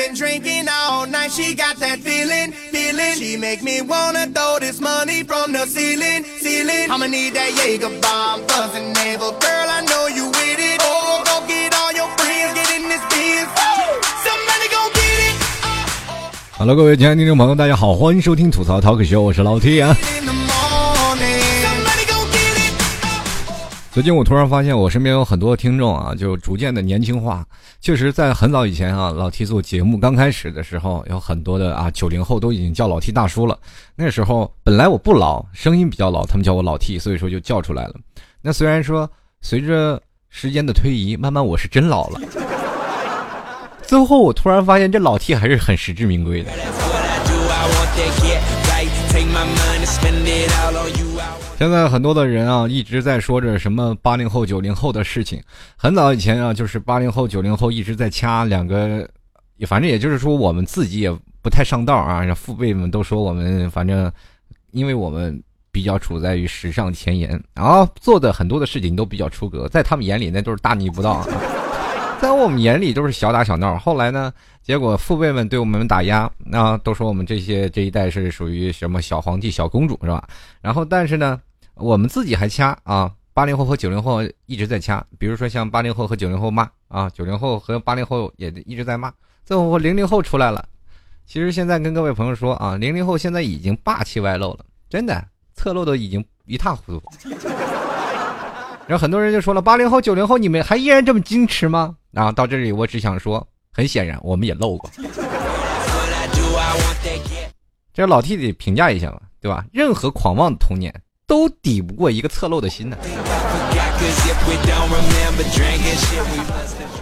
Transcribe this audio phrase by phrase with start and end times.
[0.00, 1.30] been drinking all night.
[1.30, 3.14] She got that feeling, feeling.
[3.16, 6.90] She make me wanna throw this money from the ceiling, ceiling.
[6.90, 9.32] I'ma need that Jager bomb, buzzing navel.
[9.32, 10.80] Girl, I know you with it.
[10.80, 13.44] Oh, go get all your friends, get in this biz.
[14.24, 15.36] Somebody go get it.
[16.56, 19.94] Hello，各位亲爱的听众朋友，大家好，欢迎收听吐槽 Talk Show，我是老 T 啊。
[23.92, 27.44] 最近我突然发现，我身边有很多听众啊，就逐渐的年轻化。
[27.80, 33.58] 确实，在很早以前啊，老 T 做节目刚开始的时候，有很多的啊九零后都已经叫老 T 大叔了。
[33.96, 37.94] 那时候本来我不老，声音比较老，他们叫我老 T，所以说就叫出来了。
[38.40, 39.10] 那虽然说
[39.42, 42.20] 随着时间的推移，慢慢我是真老了。
[43.82, 46.52] 最后我突然发现，这老 T 还是很实至名归的。
[51.60, 55.38] 现在很多的人啊，一直在说着什么八零后、九零后的事情。
[55.76, 59.06] 很早以前啊，就是八零后、九零后一直在掐两个，
[59.66, 62.24] 反正也就是说，我们自己也不太上道啊。
[62.32, 64.10] 父辈们都说我们，反正
[64.70, 65.38] 因为我们
[65.70, 71.22] 比较处在于时尚前沿，然后做的很多的事情都比较出格，在他们眼里那都是大逆不道。
[72.22, 73.76] 在我们眼里都是小打小闹。
[73.78, 76.20] 后来呢，结果父辈们对我们打压，
[76.52, 80.26] 啊，都说我们这些这一代是属于什么小皇帝、小公主是吧？
[80.62, 81.38] 然后但是呢，
[81.80, 85.04] 我们自己还掐啊，八零后和九零后一直在掐。
[85.18, 89.12] 比如说像八零后和九零后骂啊，九零后和八零后也一直在骂。
[89.44, 90.64] 最后零零后出来了。
[91.26, 97.02] 其实现在跟各位朋友说啊，零零后现在已经霸气外露了，真的侧漏的已经一塌糊涂。
[98.86, 101.96] 然后很多人就说了，八零后、九零后，你们还依然这么矜持吗？
[102.14, 104.90] 啊，到这里我只想说，很显然我们也漏过。
[107.94, 109.64] 这老弟得评价一下嘛，对吧？
[109.72, 110.92] 任何狂妄的童年
[111.30, 112.96] 都抵不过一个侧漏的心呢。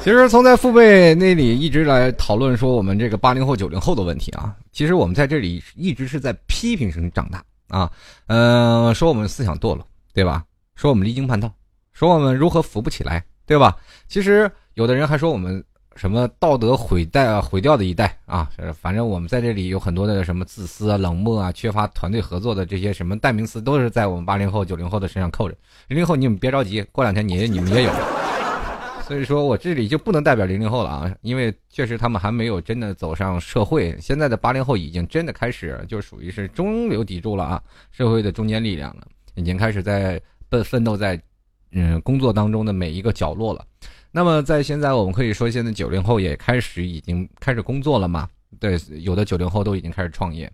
[0.05, 7.91] 其实从在父辈那里一直来讨论说我们这个八零后、九零后的问题啊，其实我们在这里一直是在批评声长大啊，
[8.27, 10.45] 嗯、说我们思想堕落，对吧？
[10.77, 11.51] 说我们离经叛道，
[11.95, 13.75] 说我们如何扶不起来，对吧？
[14.09, 15.65] 其实有的人还说我们
[15.99, 18.49] 什么道德毁代啊、毁掉的一代啊，
[18.81, 25.57] 反正我们在这里有很多的什么自私啊、冷漠啊、缺乏团队合作的这些什么代名词，都是在我们八零后、九零后的身上扣着。
[25.89, 27.91] 零零后你们别着急，过两天你你们也有。
[29.09, 33.97] 所以说我这里就不能代表零零后了啊，因为确实他们还没有真的走上社会。
[34.01, 41.21] 现在的八零后已经真的开始就属于是中流砥柱了啊，社会的中坚力量了，已经开始在奋奋斗在
[41.73, 43.65] 嗯工作当中的每一个角落了。
[44.11, 48.29] 那么在现在我们可以说，现在九零后也开始已经开始工作了嘛？
[48.59, 50.51] 对，有的九零后都已经开始创业，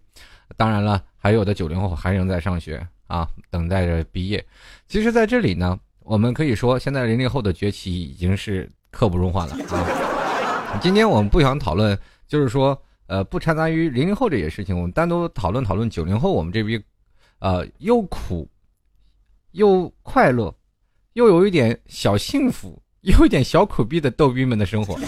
[0.56, 4.44] 当然了，还有的九零后还仍在上学啊，等待着毕业。
[4.88, 10.78] 其实，在这里呢，我们可以说，现在零零后的崛起已经是刻不容缓了啊。
[10.82, 12.76] 今天我们不想讨论，就是说，
[13.06, 16.82] 呃，不掺杂于零零后这些事情，我们单独讨论讨论九零后我们这边，
[17.38, 18.48] 呃，又苦，
[19.52, 20.52] 又快乐，
[21.12, 24.98] 又有一点小幸福，有一点小苦逼的逗逼们的生活。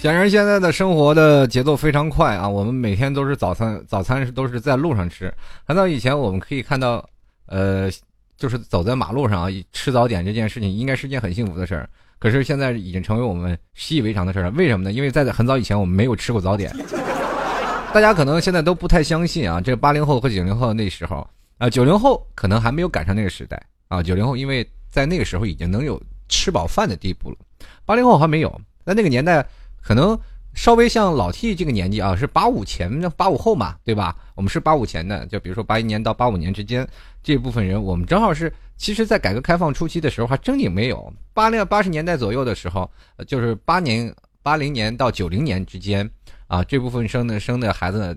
[0.00, 2.48] 显然，现在的生活的节奏非常快啊！
[2.48, 5.30] 我们每天都是早餐，早餐是都是在路上吃。
[5.66, 7.06] 很早以前，我们可以看到，
[7.44, 7.90] 呃，
[8.38, 11.86] 就是走在马路上啊，吃早点这件事情应该是件很幸福的事儿。
[12.18, 14.50] 可是现在已经成为我们习以为常的事儿了。
[14.52, 14.92] 为什么呢？
[14.92, 16.74] 因为在很早以前，我们没有吃过早点。
[17.92, 21.28] 大家可能现在都不太相信啊，这八零后和九零后那时候
[21.60, 24.02] 啊，九零后可能还没有赶上那个时代啊。
[24.02, 27.36] 九零后因为在那个时候已经能有吃饱饭的地步了，
[27.84, 28.60] 八零后还没有。
[28.84, 29.46] 在那个年代。
[29.82, 30.16] 可能
[30.52, 34.14] 稍微像老 T 这个年纪啊，是八五前、八五后嘛，对吧？
[34.34, 36.86] 我们是八五前的，就比如说八一年到八五年之间
[37.22, 41.10] 这部分人，我们正好是，其实，在改革开放初期的时候还真也没有。
[41.32, 42.88] 八零八十年代左右的时候，
[43.26, 46.08] 就是八年八零年到九零年之间
[46.46, 48.14] 啊，这部分生的生的孩子，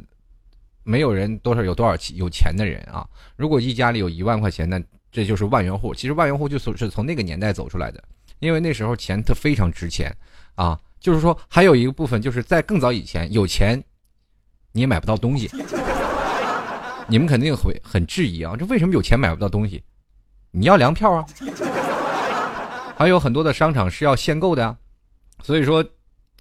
[0.83, 3.07] 没有人多少有多少有钱的人啊。
[3.35, 5.93] 如果一家里有一万块钱，那这就是万元户。
[5.93, 8.03] 其实万元户就是从那个年代走出来的，
[8.39, 10.15] 因为那时候钱它非常值钱
[10.55, 10.79] 啊。
[10.99, 13.83] 就是说，还有一个部分，就是在更早以前，有钱
[14.71, 15.51] 你也买不到东西。
[17.09, 19.83] 你们肯定会很质疑啊，这为什么有钱买不到东西？
[20.51, 21.25] 你要粮票啊，
[22.95, 24.77] 还有很多的商场是要限购的啊。
[25.41, 25.83] 所以说，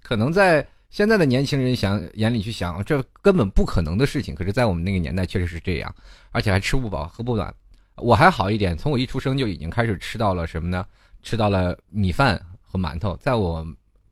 [0.01, 4.35] 可能在现在的年轻人想眼里去想，这根本不可能的事情。
[4.35, 5.93] 可是，在我们那个年代确实是这样，
[6.33, 7.53] 而且还吃不饱喝不暖。
[7.97, 10.85] 我还好一点，从我一出生就已经开始吃到了什么呢？
[11.23, 13.17] 吃到了米饭和馒头。
[13.17, 13.67] 在我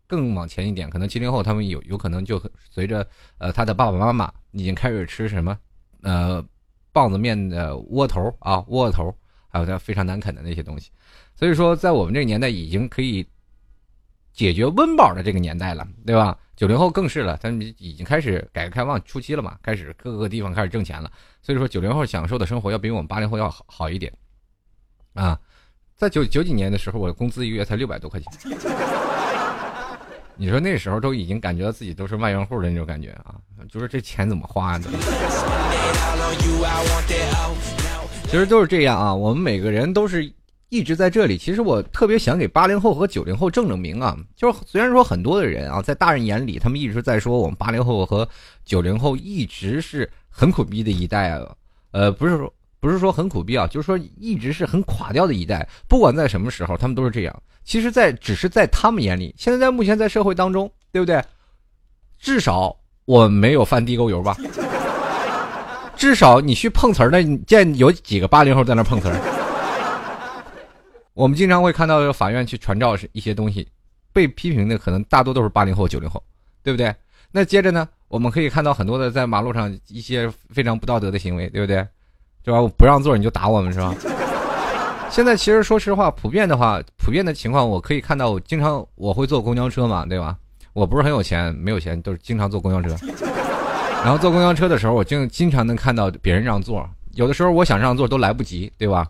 [0.06, 3.06] 更往前一点，可能七零后他们有有可能就随着
[3.36, 5.58] 呃他的爸爸妈妈已经开始吃什么
[6.00, 6.42] 呃
[6.92, 9.14] 棒子面的窝头啊窝头，
[9.48, 10.90] 还有他非常难啃的那些东西。
[11.34, 13.26] 所以说，在我们这个年代已经可以
[14.32, 16.36] 解决温饱的这个年代了，对吧？
[16.56, 21.10] 九零后更是了，他们已经开始改革开放初期了嘛，开始各个地方开始挣钱了，
[21.40, 24.12] 所以说九零后享受的生活要比我们八零后要好好一点，
[25.14, 25.38] 啊，
[25.96, 28.30] 在九九几年的时候，我的工资一个月才六百多块钱，
[30.36, 33.36] 你说那时候都已经感觉到自己都是万元户的那种感觉啊，
[33.70, 34.90] 就是这钱怎么花的？
[38.24, 40.30] 其实都是这样啊，我们每个人都是。
[40.70, 48.26] 一直在这里，其实我特别想给八零后和九零后正正名啊，就是虽然说很多的人啊，在大人眼里，他们一直在说我们八零后和
[48.64, 51.54] 九零后一直是很苦逼的一代啊，
[51.90, 57.42] 呃，不是说不是说很苦逼啊，就是说一直是很垮掉的一代，不管在什么时候，他们都是这样。
[57.64, 61.22] 其实，在只是在他们眼里，现在在目前在社会当中，对不对？
[62.18, 62.74] 至少
[63.04, 64.36] 我没有犯地沟油吧？
[65.96, 69.39] 至少你去碰瓷儿，那你见有几个八零后在那碰瓷儿？
[71.14, 73.66] 我们经常会看到法院去传召一些东西，
[74.12, 76.22] 被批评的可能大多都是八零后、九零后，
[76.62, 76.94] 对不对？
[77.32, 81.86] 那接着呢，我们可以看到很多的在马路上一些非常不道德的行为，对不对？
[82.42, 82.60] 对吧？
[82.60, 83.94] 我不让座你就打我们是吧？
[85.10, 90.36] 现在其实说实话，普遍的话，普遍的情况，我可以看到，我经常我会坐公交车嘛，对吧？
[90.72, 92.96] 我不是很有钱，没有钱，都是经常坐公交车。
[94.02, 99.06] 然后坐公交车的时候，我经经常能看到别人让座，有的时候我想让座都来不及，对吧？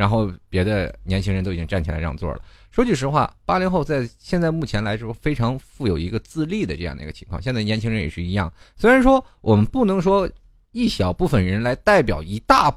[0.00, 2.40] 然后别的年轻人都已经站起来让座了。
[2.70, 7.42] 说句实话，八零后在现在目前来说非常富有一个自立的这样的一个情况。
[7.42, 8.50] 现在年轻人也是一样。
[8.76, 10.26] 虽然说我们不能说
[10.72, 12.74] 一小部分人来代表一大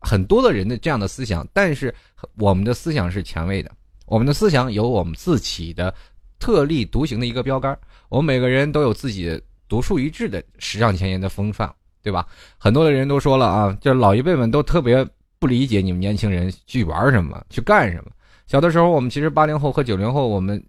[0.00, 1.94] 很多的人的这样的思想，但是
[2.38, 3.70] 我们的思想是前卫的，
[4.06, 5.94] 我们的思想有我们自己的
[6.38, 7.78] 特立独行的一个标杆。
[8.08, 9.38] 我们每个人都有自己
[9.68, 11.70] 独树一帜的时尚前沿的风范，
[12.02, 12.26] 对吧？
[12.56, 15.06] 很多的人都说了啊，这老一辈们都特别。
[15.44, 18.10] 不理解你们年轻人去玩什么，去干什么？
[18.46, 20.64] 小的时候，我们其实八零后和九零后，我们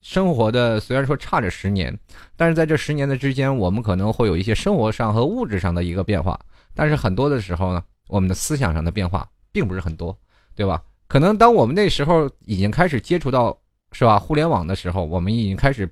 [0.00, 1.96] 生活的虽然说差着十年，
[2.34, 6.36] 但是在这十年的之间，我们可能会有一些生活上和物质上的一个变化。
[6.74, 10.18] 但是很多的时候呢，我们的思想上的变化并不是很多，
[10.56, 10.82] 对吧？
[11.06, 13.56] 可能当我们那时候已经开始接触到
[13.92, 15.88] 是吧互联网的时候，我们已经开始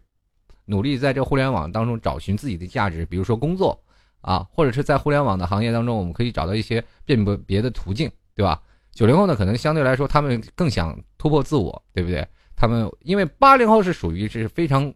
[0.65, 3.81] 努力在这互联网当中找寻自己的价值，比如说工作。
[4.27, 8.61] 啊，或者是在互联网的行业当中，我们可以找到一些辨别别的途径，对吧？
[8.91, 12.27] 九零后呢，可能相对来说，他们更想突破自我，对不对？
[12.57, 14.93] 他们因为八零后是属于是非常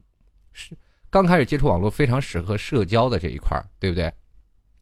[0.52, 0.76] 是
[1.10, 4.12] 刚开始接触网络，非常适合社交的这一块对不对？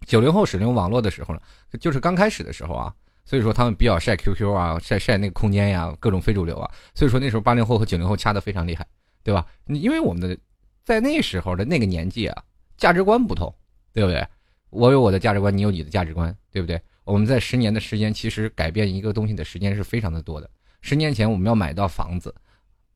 [0.06, 1.40] 九零后使用网络的时候呢，
[1.78, 2.94] 就是刚开始的时候啊，
[3.26, 8.86] 所以说他们比较晒 QQ 啊，晒晒那个空间呀，各种非主流啊，所以说那时候八零后和九零后掐的非常厉害，
[9.22, 9.44] 对吧？
[9.66, 10.38] 因为我们的
[10.84, 12.42] 在那时候的那个年纪啊，
[12.78, 13.52] 价值观不同，
[13.92, 14.26] 对不对？
[14.70, 16.80] 我有我的价值观，你有你的价值观，对不对？
[17.04, 20.50] 我们在十年的时间，其实改变一个东西的时间是非常的多的。
[20.82, 22.34] 十年前我们要买到房子，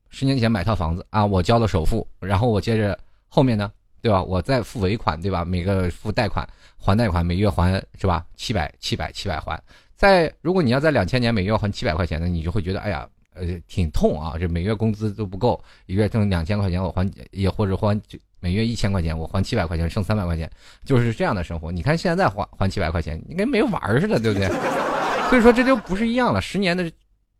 [0.09, 2.97] 十年前买套房子啊，我交了首付，然后我接着
[3.27, 3.71] 后面呢，
[4.01, 4.23] 对吧？
[4.23, 5.43] 我再付尾款，对吧？
[5.43, 6.47] 每个付贷款
[6.77, 8.25] 还贷款，每月还是吧？
[8.35, 9.61] 七百七百七百还。
[9.95, 14.35] 在如果你要在两千年每月还七百块钱呢，你就会觉得哎呀，呃，挺痛啊！
[14.39, 18.17] 这每月工资都不够，一月挣两千块钱，我还也或者还就。
[18.39, 20.51] 每月一千块钱，我还七百块钱，剩三百块钱，
[20.83, 21.71] 就是这样的生活。
[21.71, 24.49] 你看现在还还七百块钱，你跟没玩似的，对不对？
[25.31, 26.41] 所以说这就不是一样了。
[26.41, 26.91] 十年的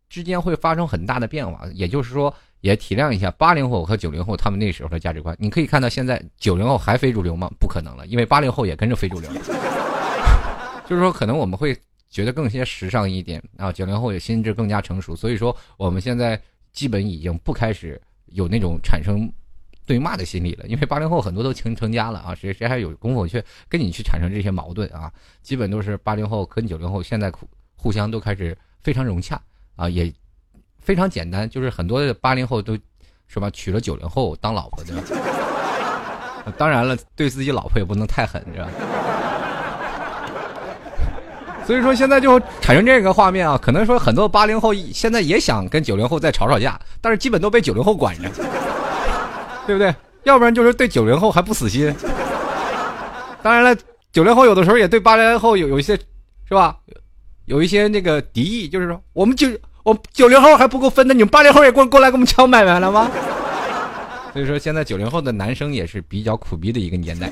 [0.08, 5.36] 之间会发生很大的变化，也就是说，也体谅一下八零后和九零后他们那时候的价值观。
[5.38, 7.50] 你可以看到现在九零后还非主流吗？
[7.60, 9.30] 不可能了，因为八零后也跟着非主流。
[10.88, 11.76] 就是说，可能我们会
[12.14, 13.70] 觉得更些时尚一点啊。
[13.70, 16.40] 九零后也心智更加成熟，所以说我们现在
[16.72, 19.30] 基本已经不开始有那种产生。
[19.86, 25.12] 对骂的心理了，因为八零后很多都成成家了啊，谁谁还有功夫去跟你去产生这些矛盾啊？
[25.42, 29.38] 基本都是八零后跟九零后现在互互相都开始非常融洽
[29.76, 30.10] 啊，也
[30.78, 32.78] 非常简单，就是很多的八零后都
[33.26, 34.94] 是吧娶了九零后当老婆的。
[36.56, 38.70] 当然了，对自己老婆也不能太狠，是吧？
[41.66, 48.28] 所以说现在就产生这个画面啊，可能说很多八零后现在也想跟九零后再吵吵架，但是基本都被九零后管着。
[49.66, 49.94] 对不对？
[50.24, 51.94] 要不然就是对九零后还不死心。
[53.42, 53.74] 当然了，
[54.12, 55.96] 九零后有的时候也对八零后有有一些，
[56.46, 56.76] 是吧？
[57.46, 59.48] 有一些那个敌意，就是说我们九
[59.82, 63.10] 我九零后还不够分的，你们八零后也过过来给我们抢买卖了吗？
[64.34, 67.30] 所以说现在九零后的男生也是比较苦逼的一个年代。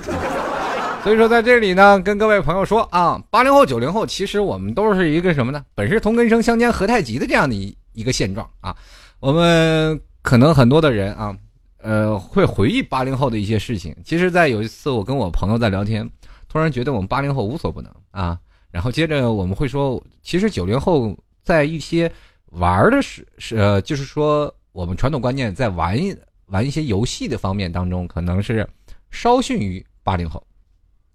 [1.02, 5.64] 所以说在这里呢，跟各位朋友说啊，八零后九零后其实我们都是一个什么呢？
[5.74, 8.76] 本是同根生，相煎何太急的这样的一一个现状啊。
[9.20, 11.36] 我们可能很多的人啊。
[11.84, 13.92] 呃，会回忆八零后的一些事情。
[14.04, 16.08] 其实，在有一次我跟我朋友在聊天，
[16.48, 18.38] 突然觉得我们八零后无所不能啊。
[18.70, 22.08] 然后接着我们会说，其实九零后在一些
[22.50, 25.98] 玩的是是呃，就是说我们传统观念在玩
[26.46, 28.64] 玩一些游戏的方面当中，可能是
[29.10, 30.40] 稍逊于八零后。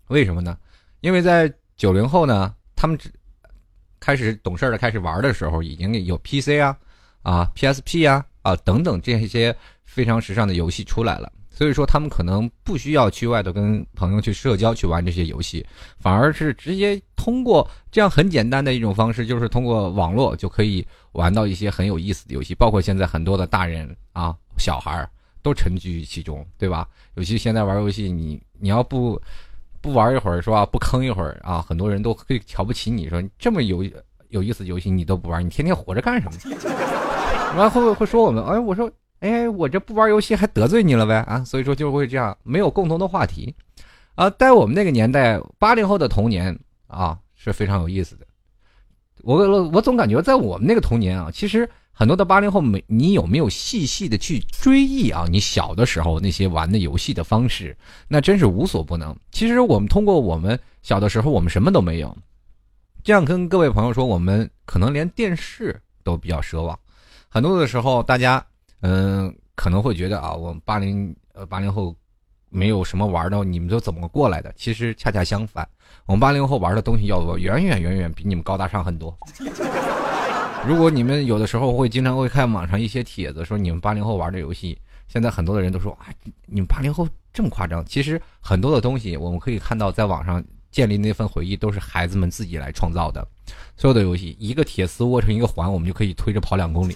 [0.08, 0.58] 为什么呢？
[1.02, 3.12] 因为在九零后呢，他们只
[4.00, 6.78] 开始懂事儿的开始玩的时候，已经有 PC 啊、
[7.22, 11.32] 啊 PSP 啊、啊等等这些非常时尚的游戏出来了。
[11.50, 15.66] 所以说，他们可能不需要去外头跟朋友去社交去玩这些游戏，
[16.00, 22.54] 反而是直接通过这样很简单的一种方式，就是通过网络就可以玩到一些很有意思的游戏。
[22.54, 25.10] 包括现在很多的大人啊、小孩儿
[25.42, 26.88] 都沉居于其中，对吧？
[27.16, 29.20] 尤其现在玩游戏，你你要不
[29.88, 30.66] 不玩一会儿是吧？
[30.66, 33.84] 不坑一会儿啊，很多人都会瞧不起你，说你这么有
[34.30, 36.58] 有意思的游戏你都不玩，你天天活着干什么？
[37.56, 38.92] 然后会会说我们，哎，我说。
[39.20, 41.44] 哎，我这不玩游戏还得罪你了呗啊！
[41.44, 43.52] 所以说就会这样，没有共同的话题，
[44.14, 48.28] 啊，在我们那个年代，八零后的童年啊是非常有意思的。
[49.24, 51.68] 我我我总感觉在我们那个童年啊，其实
[51.98, 55.26] 很多的八零后没你有没有细细的去追忆啊？
[55.28, 57.76] 你小的时候那些玩的游戏的方式，
[58.08, 59.18] 那真是无所不能。
[59.32, 62.16] 其实我们通过我们小的时候，我们什么都没有，
[63.04, 66.78] 这样跟各位朋友说，我们可能连电视都比较奢望。
[67.28, 68.46] 很多的时候，大家。
[68.82, 71.96] 嗯，可能会觉得啊，我们八零呃八零后
[72.48, 74.54] 没有什么玩的，你们都怎么过来的？
[74.56, 75.68] 其实恰恰相反，
[76.06, 79.18] 我们八零后玩的东西要远远远远比你们高大上很多。
[80.66, 86.08] 如果你们有的时候会经常会看网上一些帖子，说你们八零后玩的游戏，现在很多的人都说啊，
[86.46, 87.86] 你们八零后这么夸张。
[87.86, 93.26] 其实很多的东西我们可以看到，在网上建立那份回忆都是孩子们自己来创造的。
[93.78, 96.96] 所有的游戏，一个铁丝握成一个环，我们就可以推着跑两公里。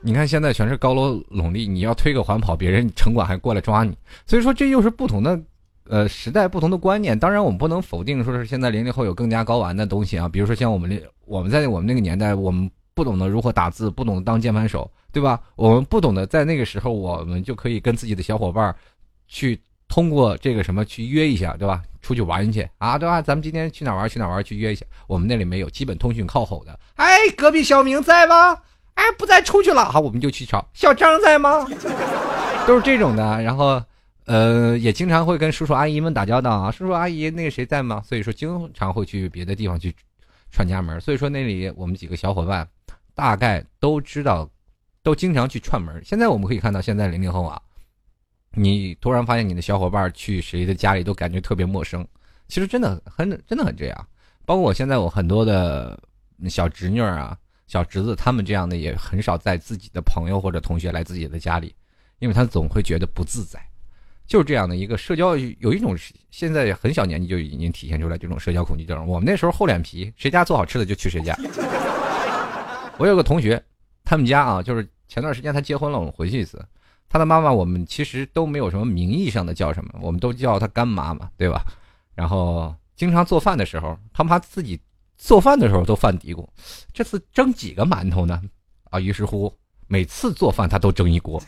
[0.00, 3.96] 你看，现在全是高楼耸立，你要推个环跑，别人城管还过来抓你。
[4.24, 5.38] 所以说，这又是不同的，
[5.88, 7.18] 呃，时代不同的观念。
[7.18, 10.28] 当然，我们不能否定说是现在零零后有更加高玩的东西啊。
[10.28, 15.40] 比如说像我们那，我们在我们那个年代，我们不懂得如何打字，不懂得当键盘手，对吧？
[15.54, 18.74] 我们不懂得在那个时候，我们就可以跟自己的小伙伴
[19.28, 21.82] 去通过这个什么去约一下，对吧？
[22.02, 23.20] 出去玩去啊，对吧？
[23.20, 24.08] 咱们今天去哪玩？
[24.08, 24.42] 去哪玩？
[24.42, 24.84] 去约一下。
[25.06, 26.78] 我们那里没有，基本通讯靠吼的。
[26.94, 28.56] 哎，隔壁小明在吗？
[28.94, 31.66] 哎，不再出去了，好，我们就去找小张在吗？
[32.66, 33.82] 都是这种的，然后，
[34.26, 36.70] 呃，也经常会跟叔叔阿姨们打交道啊。
[36.70, 38.02] 叔叔阿姨，那个谁在吗？
[38.04, 39.94] 所以说，经常会去别的地方去
[40.50, 41.00] 串家门。
[41.00, 42.68] 所以说，那里我们几个小伙伴
[43.14, 44.50] 大概都知道，
[45.02, 46.02] 都经常去串门。
[46.04, 47.60] 现在我们可以看到，现在零零后啊，
[48.52, 52.06] 你突然发现你的小伙伴去谁的家里都感觉特别陌生。
[52.48, 54.08] 其实真的很真的很这样。
[54.44, 55.98] 包括我现在我很多的
[56.48, 57.36] 小侄女啊。
[57.68, 61.74] 小侄子他们这样的也很少在自己的朋友或者同学来自己的家里，
[62.20, 63.60] 因为他总会觉得不自在。
[64.26, 65.96] 就是这样的一个社交，有一种
[66.30, 69.06] 现在很小年纪就已经体现出来这种社交恐惧症。
[69.06, 71.36] 我们那时候厚脸皮，谁家做好吃的就去谁家。
[72.98, 73.62] 我有个同学，
[74.04, 76.64] 他们家啊，就是前段时间他结婚了，我们回去一次，
[77.08, 81.64] 他的妈妈我们其实都没有什么名义上的叫什么，我们都叫他干妈嘛，对吧？
[82.14, 84.80] 然后经常做饭的时候，他妈自己。
[85.18, 86.46] 做饭的时候都犯嘀咕，
[86.92, 88.38] 这次蒸几个馒头呢？
[88.90, 89.50] 啊，于是乎
[89.86, 91.42] 每次做饭他都蒸一锅，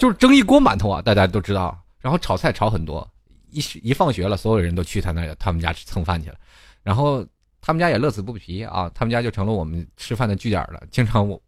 [0.00, 1.78] 就是蒸一锅馒头啊，大家都知道。
[2.00, 3.06] 然后炒菜炒很多，
[3.50, 6.36] 一一放学了，所有人都去他那他们家蹭饭去了。
[6.82, 7.24] 然后
[7.60, 10.82] 他们家也乐此不疲啊，他们家就成了我们吃饭的据点了。
[10.90, 11.40] 经常我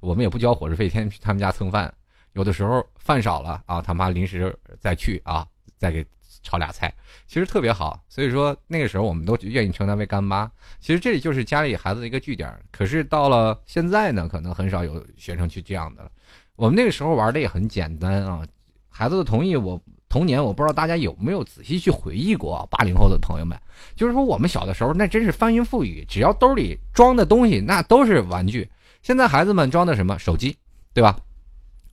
[0.00, 1.92] 我们也不交伙食费，天天去他们家蹭饭。
[2.32, 6.04] 有的时候饭少了啊，他妈临时再去啊，再给。
[6.42, 6.92] 炒俩菜，
[7.26, 10.50] 其实特别好，所以说那个时候我们都愿意称他为干妈。
[10.78, 12.54] 其实这里就是家里孩子的一个据点。
[12.70, 16.10] 可是到了现在呢，可能很少有学生去这样的。
[16.56, 18.46] 我们那个时候玩的也很简单啊，
[18.88, 22.66] 孩子的同意，我童年我不知道大家有没有仔细去回忆过。
[22.70, 23.58] 八零后的朋友们，
[23.96, 28.70] 就是说我们小的时候那真是翻云覆雨，只要兜里装的东西那都是玩具。
[29.02, 30.56] 现在孩子们装的什么手机，
[30.92, 31.18] 对吧？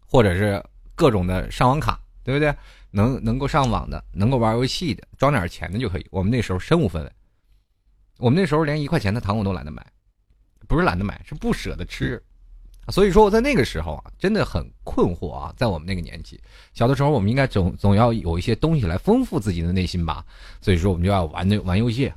[0.05, 0.63] 或者是
[0.93, 2.53] 各种的上网卡，对不对？
[2.91, 6.05] 能能够上网的，能够玩游戏的，装点钱的就可以。
[6.11, 7.11] 我们那时候身无分文，
[8.19, 9.83] 我们那时候连一块钱的糖我都懒得买，
[10.67, 12.21] 不是懒得买，是不舍得吃。
[12.89, 15.53] 所以说我在那个时候啊，真的很困惑啊。
[15.55, 16.39] 在我们那个年纪，
[16.73, 20.25] 小的时候我们应该总总要有一些东西来丰富自己的内心吧。
[20.59, 22.11] 所以说我们就要玩那玩游戏。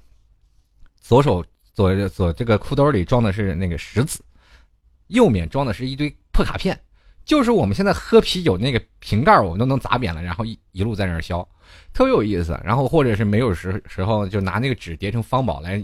[1.00, 1.44] 左手
[1.74, 4.24] 左左这个裤兜里装的是那个石子，
[5.08, 6.80] 右面装的是一堆破卡片。
[7.24, 11.46] 就是我们现在喝啤酒那个瓶盖，我们都能砸扁了，然后一一路在那儿削，
[11.92, 12.58] 特别有意思。
[12.62, 15.82] 然后或者是没有时时候，就拿那个纸叠成方宝来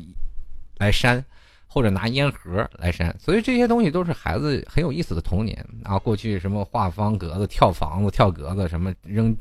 [0.76, 1.24] 来扇，
[1.72, 3.14] 或者拿烟盒来扇。
[3.20, 5.96] 所以这些东西都是孩子很有意思的童年啊。
[5.96, 9.34] 过去什么画方格子、跳房子、跳格子，什么扔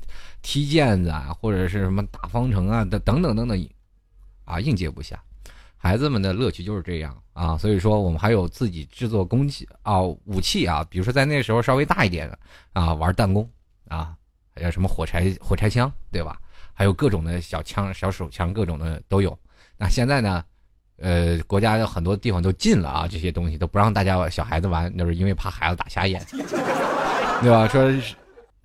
[0.44, 3.70] 踢毽子啊，或者是什么打方程啊，等等等等，
[4.46, 5.16] 啊，应接不暇。
[5.76, 12.38] 孩子们的乐趣就是这样啊，所以说我们还有自己制作工具啊武器啊，比如说在那时候稍微大一点的
[12.74, 13.50] 啊玩弹弓
[13.88, 14.14] 啊，
[14.54, 16.40] 还有什么火柴火柴枪对吧？
[16.74, 19.38] 还有各种的小枪小手枪各种的都有。
[19.78, 20.44] 那现在呢，
[21.02, 26.22] 呃，国家有很多地方都禁了啊，这些东西都不让大家小孩子玩，就是因为怕孩子打瞎眼，
[27.42, 27.68] 对吧？
[27.68, 27.92] 说。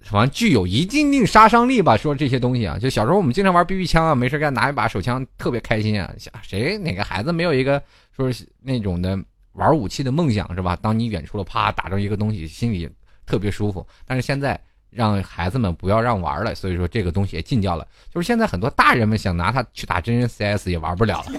[0.06, 1.96] 反正具有一定定杀伤力吧。
[1.96, 6.12] 说这些东西啊，就小时候我们经常玩 BB 枪啊，没事干拿一把手枪特别开心啊。
[6.42, 7.82] 谁哪个孩子没有一个
[8.14, 9.18] 说是那种的
[9.52, 10.76] 玩武器的梦想是吧？
[10.82, 12.86] 当你远处了，啪打中一个东西，心里
[13.24, 13.86] 特别舒服。
[14.06, 14.60] 但是现在
[14.90, 17.86] 让孩子们不要让玩了，所以说这个东西也禁掉了。
[18.14, 21.32] 就是现在很多大人们想拿它去打真人 CS 也玩不了了，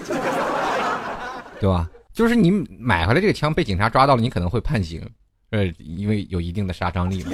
[1.60, 1.90] 对吧？
[2.12, 5.06] 就是你买回来这个枪被警察抓到了，你可能会判刑，
[5.50, 7.32] 呃，因为有一定的杀伤力嘛。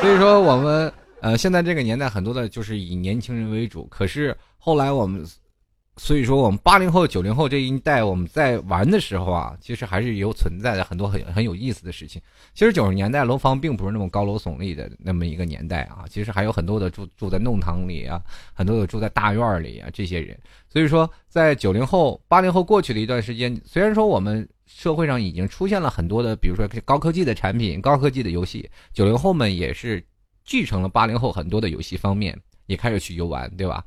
[0.00, 3.86] 所以说，我们呃，现在这个年代很多的就是以年轻人为主。
[3.86, 5.24] 可是后来我们，
[5.96, 12.20] 所以说我们八零后、九零后这一代，我们在玩的时候啊，其实还是有存在的很多很很有意思的事情。
[12.52, 18.20] 其实九十年代楼房并不是那么高楼耸立的那么一个年代啊，其实还有很多的住住在弄堂里啊，
[18.52, 20.38] 很多的住在大院里啊，这些人。
[20.68, 24.48] 所以说，在九零后、八零后过去的一段时间，虽然说我们。
[24.66, 28.68] 社会上已经出现了很多的，比如说高科技的产品、高科技的游戏。
[28.94, 30.02] 九零后们也是
[30.42, 33.84] 继承了八零后很多的游戏方面，也开始去游玩，对吧？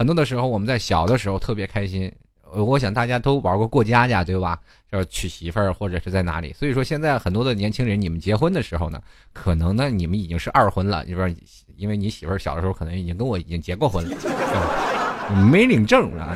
[0.00, 2.10] 很多的时候我们在小的时候特别开心，
[2.54, 4.58] 我想大家都玩过过家家，对吧？
[4.90, 6.54] 就是娶媳妇儿或者是在哪里。
[6.54, 8.98] 所以说现在很多的年轻人，你们结婚的时候呢，
[9.34, 11.28] 可能呢你们已经是二婚了，你说
[11.76, 14.16] 因为你媳妇儿小的时候可能已经跟我已经结过婚了，
[15.52, 16.34] 没领证啊。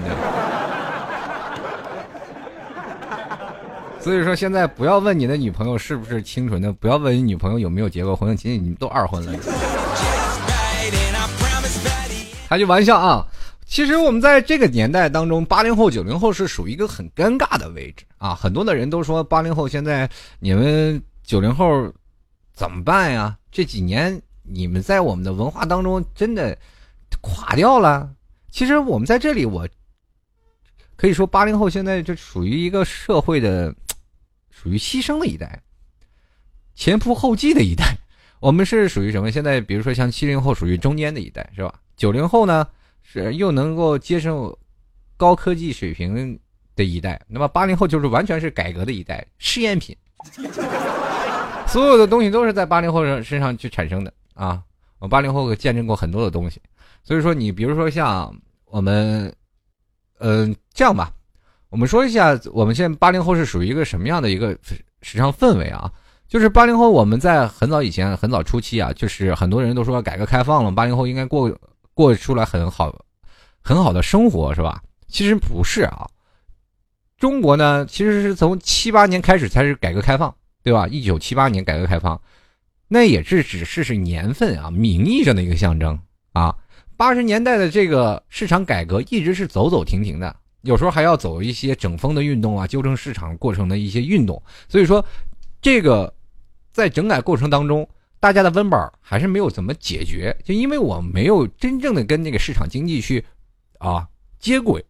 [3.99, 9.33] 所以说，现在不要问你的女朋友是不是清纯的，不要问你女朋友有没有结过婚，其实你们都二婚了。
[12.47, 13.27] 开句玩笑啊！
[13.75, 18.33] 其实我们在这个年代当中，八零后、九零后是属于一个很尴尬的位置啊。
[18.33, 21.93] 很多的人都说，八零后现在你们九零后
[22.53, 23.37] 怎么办呀？
[23.51, 26.57] 这几年你们在我们的文化当中真的
[27.21, 28.09] 垮掉了。
[28.49, 29.69] 其实我们在这里，我
[30.95, 33.75] 可以说，八零后现在就属于一个社会的。
[34.53, 35.61] 属于牺牲的一代，
[36.77, 37.99] 前仆后继的一代。
[38.39, 39.33] 我们是属于什么？
[39.33, 41.75] 现在比如说像七零后属于中间的一代，是吧？
[41.97, 42.65] 九零后呢
[43.05, 44.59] 是又能够接受
[45.17, 46.37] 高科技水平
[46.75, 47.21] 的一代。
[47.29, 49.97] 那么八零后就是完全是改革的一代，试验品。
[51.69, 54.61] 所有的东西都是在八零后身身上去产生的啊！
[54.99, 56.61] 我八零后见证过很多的东西，
[57.03, 58.35] 所以说你比如说像
[58.67, 59.33] 我们，
[60.19, 61.13] 嗯，这样吧。
[61.69, 64.57] 我们说一下，我们现在八零后是属于一个什么样的一个
[65.03, 65.93] 时尚氛围啊？
[66.29, 71.51] 就是八零后，我们在很早以前、很早初期啊，就是很多人都说改革开放了，八零后应该过
[71.95, 72.95] 过出来很好、
[73.63, 74.83] 很好的生活，是吧？
[75.09, 76.07] 其实不是啊。
[77.17, 80.87] 中国呢，其实是从七八年开始才是改革开放，对吧？
[80.89, 82.21] 一九七八年改革开放，
[82.89, 85.99] 那也是只是是年份啊，名义上的一个象征
[86.33, 86.55] 啊。
[86.97, 90.37] 八十年代的这个市场改革一直是走走停停的。
[90.63, 94.43] 有时候还要走一些整风的运动啊，纠正市场过程的一些运动。
[94.69, 95.05] 所以说，
[95.61, 96.13] 这个
[96.73, 97.89] 在整改过程当中，
[98.25, 103.23] 大家的温饱还是没有怎么解决，就因为我没有真正的跟那个市场经济去
[103.77, 104.09] 啊
[104.39, 104.83] 接轨。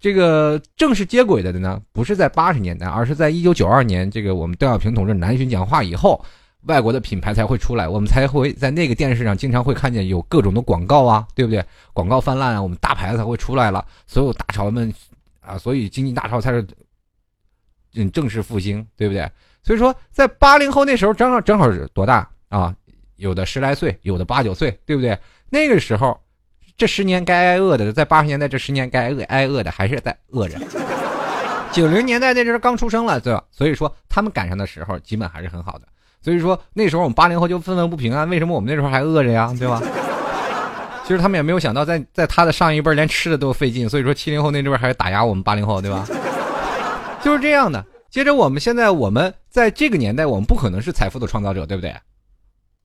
[0.00, 6.24] 这个正式接轨的呢，不是在八十年代，而是在一九九二年，这个我们邓小平同志南巡讲话以后，
[6.62, 11.62] 外国的品牌才会出来，我们才会在那个电视上经常会看见有各种的广告啊，对不对？
[11.92, 14.90] 广告泛滥啊，我们大牌子才会出来了，所有大潮们。
[15.42, 16.66] 啊，所以经济大潮才是
[17.96, 19.30] 嗯正式复兴，对不对？
[19.62, 22.74] 所以说，在八零后那时候，正好正好是多大啊？
[23.16, 25.16] 有的十来岁，有的八九岁，对不对？
[25.48, 26.20] 那个时候，
[26.76, 30.58] 这十年该挨饿的，在八十年代这十年该挨饿挨饿的还是在饿着。
[31.70, 33.42] 九零年代那阵刚出生了，对吧？
[33.50, 35.86] 所以说他们赶上的时候，基本还是很好的。
[36.20, 39.80] 所以说那时候我们八零后就愤愤不平啊，为什么我们那时候还饿着呀，对吧？
[41.06, 46.06] 其实他们也没有想到，在在他的上一辈连吃的都费劲，所以说七零后那阵还是打压我们八零后，对吧？
[47.22, 47.84] 就是这样的。
[48.10, 51.94] 接着我们现在我们在这个年代，我们不可能是财富的创造者，对不对？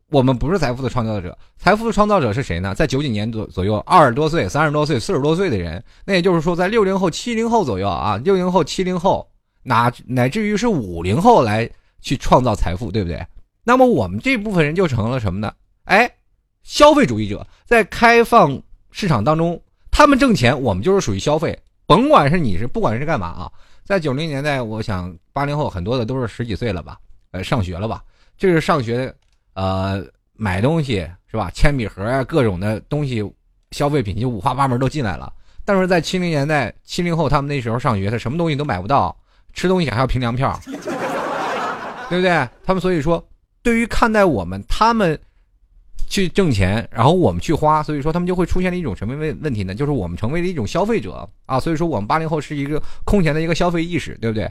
[0.09, 2.73] 我们不是财富的创造者，财富的创造者是谁呢？
[2.73, 9.27] 在九几年左左右，二十多岁、三十多岁、四十多岁的人，那也就是说，在六零后、七零后左右啊，六零后、七零后，
[9.63, 11.69] 乃乃至于是五零后来
[12.01, 13.25] 去创造财富，对不对？
[13.63, 15.53] 那么我们这部分人就成了什么呢？
[15.85, 16.11] 哎。
[16.63, 19.57] 消费主义者在开放市场当中，
[19.89, 21.57] 他们挣钱，我们就是属于消费。
[21.85, 23.51] 甭管是你是不管是干嘛啊，
[23.85, 26.97] 在九零年代，我想八零后很多的都是十几岁了吧，
[27.31, 28.03] 呃，上学了吧？
[28.37, 29.15] 这是上学，
[29.57, 31.49] 呃，买东西是吧？
[31.51, 33.23] 铅笔盒啊，各种的东西，
[33.71, 35.33] 消费品就五花八门都进来了。
[35.65, 39.17] 但是在七零年代，七零后他们那时候上学，他什么东西都买不到，
[39.55, 40.55] 吃东西还要凭粮票，
[42.07, 42.47] 对不对？
[42.63, 43.27] 他们所以说，
[43.63, 45.19] 对于看待我们，他们
[46.07, 49.73] 去挣钱，然后我们去花，所以说他们就会出现了一种什么问问题呢？
[49.73, 54.47] 就是我们成为了一种消费者啊，所以说我们八零后是一个空前的一个消费意识，对不对？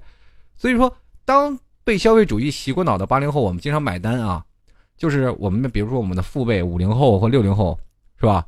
[0.56, 0.92] 所以说，
[1.24, 4.44] 当被消费主义洗过脑的八零后，我们经常买单啊，
[4.96, 7.78] 就是我们，比如说我们的父辈五零后或六零后，
[8.18, 8.46] 是吧？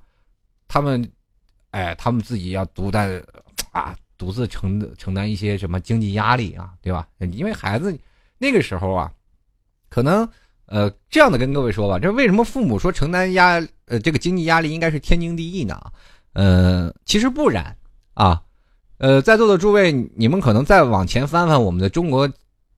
[0.67, 1.07] 他们，
[1.71, 3.23] 哎，他们自己要独担
[3.71, 7.07] 啊，独自承承担一些什么经济压力啊，对吧？
[7.33, 7.97] 因为孩子
[8.39, 9.13] 那个时候啊，
[9.89, 10.29] 可能
[10.67, 15.81] 呃这样的跟各位说吧，这为什么父母说承担压呃这个经济压力应该是天经地义呢？
[16.35, 17.77] 呃，其实不然
[18.15, 18.43] 啊，
[18.99, 22.31] 呃，在座的诸位，你们可能再往前翻翻我们的中国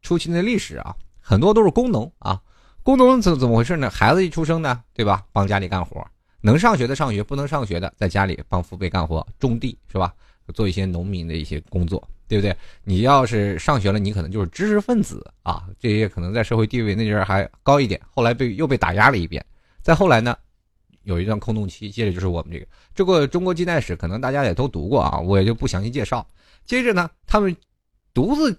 [0.02, 2.40] 初期的历史啊，很多都是工农啊，
[2.82, 3.90] 工农怎怎么回事呢？
[3.90, 5.24] 孩子一出生呢，对吧？
[5.32, 6.04] 帮家里干活。
[6.40, 10.12] 能上学的上学，不能上学的在家里帮父辈干活、种地，是吧？
[10.54, 12.56] 做一些农民的一些工作，对不对？
[12.82, 18.00] 你要是上学了，你可能就是知识分子啊，这些可能在社会地位那阵儿还高一点。
[18.10, 19.44] 后来被又被打压了一遍，
[19.82, 20.36] 再后来呢，
[21.04, 26.26] 有一段空洞期，接着就是我们这个这个中国近代史，可能大家也都读过啊，我也就不详细介绍。
[26.64, 27.54] 接着呢，他们
[28.12, 28.58] 独自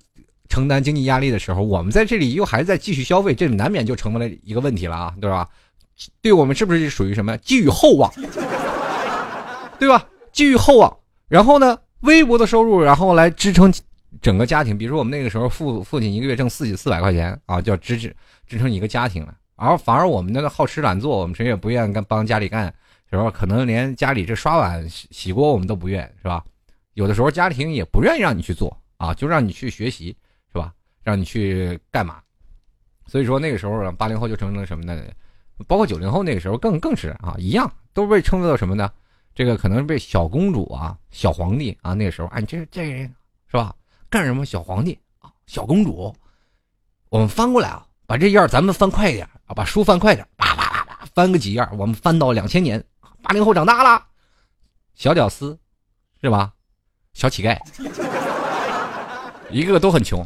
[0.51, 5.47] 承担经济压力的时候，我们在这里又还在继续消费，这难免就成为了一个问题了啊，对吧？
[6.21, 8.11] 对我们是不是属于什么寄予厚望，
[9.79, 10.05] 对吧？
[10.33, 13.73] 寄予厚望，然后呢，微薄的收入，然后来支撑
[14.21, 14.77] 整个家庭。
[14.77, 18.13] 比如说我们那个时候父父亲一个月挣四四百块钱啊，就要支持
[18.45, 19.33] 支撑一个家庭了。
[19.55, 22.73] 而反而我们那个好吃懒做，我们谁也不愿意干帮家里干，
[23.09, 23.29] 时候？
[23.29, 26.43] 可能连家里这刷碗洗锅我们都不愿，是吧？
[26.95, 30.15] 有的时候家庭也不愿意让你去做啊，就让你去学习，
[31.03, 32.21] 让你去干嘛？
[33.07, 35.03] 所以说那个时候八零后就成了什么呢？
[35.67, 38.91] 包括九零后那个时候更更是啊，一样都被称作什么呢？
[39.35, 43.13] 这个可能被小公主啊、小皇帝啊，那个时候哎，这这人
[43.47, 43.75] 是吧？
[44.09, 46.13] 干什么小皇帝啊、小公主？
[47.09, 52.83] 我们翻过来啊，把这页咱们翻快一点啊，把书翻快点，啪啪啪啪翻个几页，我们翻到两千年，
[53.21, 54.03] 八零后长大了，
[54.95, 55.57] 小屌丝
[56.21, 56.53] 是吧？
[57.13, 57.59] 小乞丐，
[59.51, 60.25] 一个个都很穷。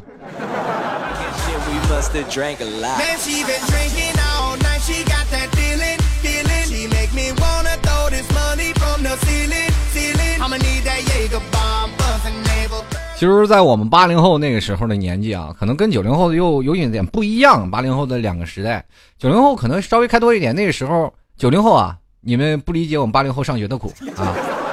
[13.17, 17.71] 其实，在我们八零后那个时候的年纪啊，可能跟九零后又有一点不一样。
[17.71, 18.83] 八零后的两个时代，
[19.17, 20.53] 九零后可能稍微开多一点。
[20.53, 24.64] 那个时候，九零后啊，你们不理解我们八零后上学的苦啊。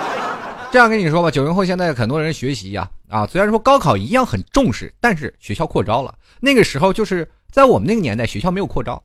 [0.72, 6.18] 这样跟你说吧，九零后现在很多人学习呀，啊，虽然说高考一样很重视，但是学校扩招了。
[6.40, 9.04] 那个时候就是在我们那个年代，学校没有扩招。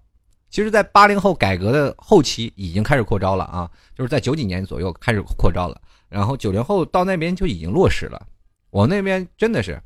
[0.50, 5.82] 其实，在八零后改革的后期已经开始扩招了啊，就是在九几年左右开始扩招了。
[6.08, 8.26] 然后九零后到那边就已经落实了。
[8.70, 9.78] 我那边真的是，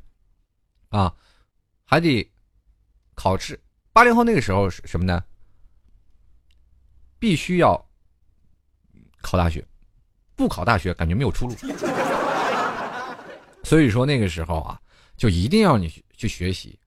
[0.90, 1.12] 啊，
[1.84, 2.30] 还得
[3.16, 3.58] 考试。
[3.92, 5.20] 八零后那个时候是什么呢？
[7.18, 7.88] 必须要
[9.20, 9.66] 考大学，
[10.36, 11.54] 不考大学感觉没有出路。
[13.64, 14.78] 所以说那个时候啊，
[15.16, 16.78] 就一定要你去学习，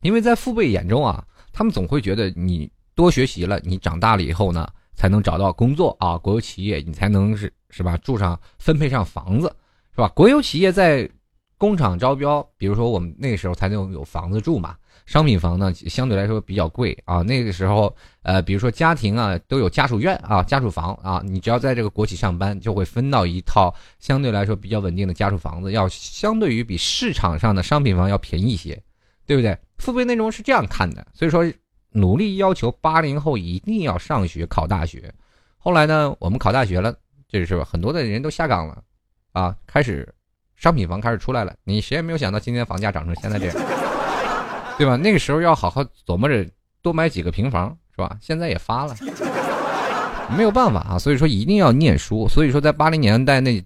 [0.00, 9.54] 因为在父辈眼中啊，他们总会觉得你多学习了，你长大了以后呢，才能找到工作啊，国有企业你才能是是吧，住上分配上房子。
[9.94, 10.08] 是吧？
[10.08, 11.06] 国有企业在
[11.58, 14.74] 工厂招标，比如说我们那个时候才能有房子住嘛。
[15.06, 17.22] 商品房呢，相对来说比较贵啊。
[17.22, 21.22] 那个时候，呃，比如说家庭啊，都有家属院啊、家属房啊。
[21.24, 28.80] 你只要在这个国企上班，就会分到一套相对来说比较稳定的家属房子，要相对于比市场上的商品房要便宜一些，
[29.26, 29.56] 对不对？
[29.78, 31.44] 父辈内容是这样看的，所以说
[31.90, 35.12] 努力要求八零后一定要上学考大学。
[35.58, 36.94] 后来呢，我们考大学了，
[37.28, 37.64] 这是吧？
[37.64, 38.82] 很多的人都下岗了。
[39.32, 40.14] 啊，开始，
[40.56, 41.54] 商品房开始出来了。
[41.64, 43.56] 你谁也没有想到，今天房价涨成现在这样，
[44.78, 44.96] 对吧？
[44.96, 46.48] 那个时候要好好琢磨着
[46.80, 48.16] 多买几个平房，是吧？
[48.20, 48.96] 现在也发了，
[50.36, 50.98] 没有办法啊。
[50.98, 52.28] 所以说一定要念书。
[52.28, 53.64] 所以说在八零年代那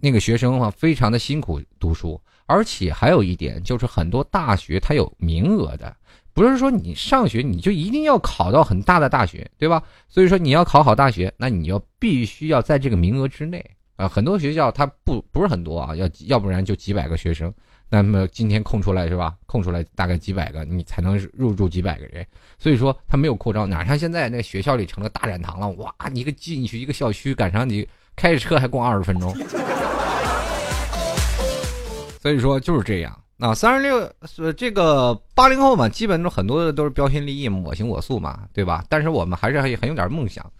[0.00, 2.20] 那个学生的话，非常的辛苦读书。
[2.46, 5.94] 而且还有一点就是，很多大学它有名额的，
[6.32, 9.82] 不是说你上学你就一定要考到很大的大学，对吧？
[10.08, 13.64] 所以说你要考好大学，那你要必须要在这个名额之内。
[13.96, 17.52] 啊，很多学校它不不是很多啊，要要不然就几百个学生，
[17.88, 19.34] 那么今天空出来是吧？
[19.46, 22.26] 空出来大概几百个，你才能入住几百个人，
[22.58, 29.32] 所以说他没有扩招，哪像现在那学校里成了大染堂了，哇，你一个进去一个校区，赶上你开着车还逛二十分钟，
[32.20, 33.16] 所以说就是这样。
[33.38, 34.10] 那三十六
[34.54, 38.82] 这个八零后嘛，基本都很多的都是标新立异，我行我素嘛，对吧？
[38.88, 40.50] 但是我们还是很很有点梦想。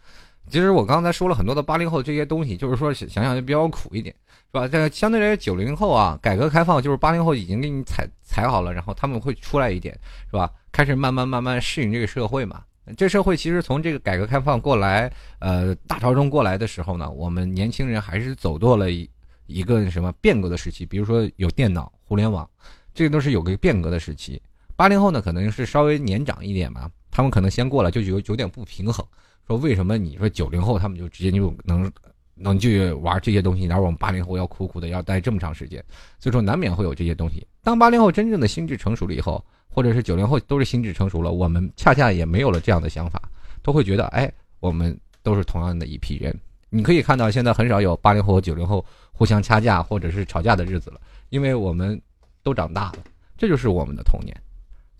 [0.49, 4.15] 其实我刚才说了很多的八零后这些东西，就是说想想就比较苦一点，
[4.53, 4.69] 是吧？
[4.69, 9.99] 这相对来九零后啊，改革开放就是八零后已经给你踩踩好了，然后他们会出来一点，
[10.31, 10.51] 是吧？
[10.71, 12.63] 开始慢慢慢慢适应这个社会嘛。
[12.97, 19.11] 这社会其实从这个改革开放过来，呃，大潮中过来的时候呢，我们年轻人还是走过了一
[19.47, 22.49] 一个什么变革的时期，比如说有电脑、互联网，
[22.95, 24.41] 这个都是有个变革的时期。
[24.77, 29.05] 八零后呢，可能是稍微年长一点嘛，他们可能先过来就有有点不平衡，
[29.47, 31.91] 说为什么你说九零后他们就直接就能
[32.35, 35.83] 能去玩这些东西，然后我们八零后要苦苦的要待这么长时间，
[36.19, 37.47] 所以说难免会有这些东西。
[37.63, 39.45] 当八零后真正的心智成熟了以后。
[39.69, 43.21] 或者是九零后都是心智成熟了，我们恰恰也没有了这样的想法，
[43.63, 46.35] 都会觉得，哎，我们都是同样的一批人。
[46.71, 48.83] 你可以看到，现在很少有八零后和九零后
[49.13, 52.01] 互相掐架或者是吵架的日子了，因为我们
[52.43, 53.05] 都长大了，
[53.37, 54.35] 这就是我们的童年。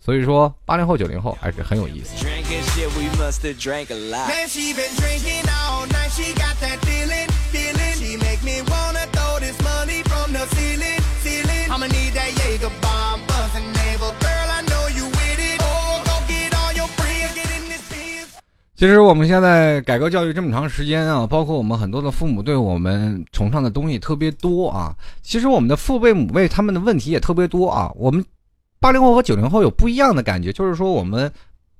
[0.07, 2.15] 所以说，八零后、九零后还是很有意思。
[18.77, 24.95] 其实我们现在改革教育这么长时间啊，包括我们很多的父母对我们崇尚的东西特别多啊。
[25.21, 27.91] 其实我们的父辈母辈他们的问题也特别多啊。
[27.95, 28.23] 我们
[28.79, 31.31] 八零后和九零后有不一样的感觉，就是说我们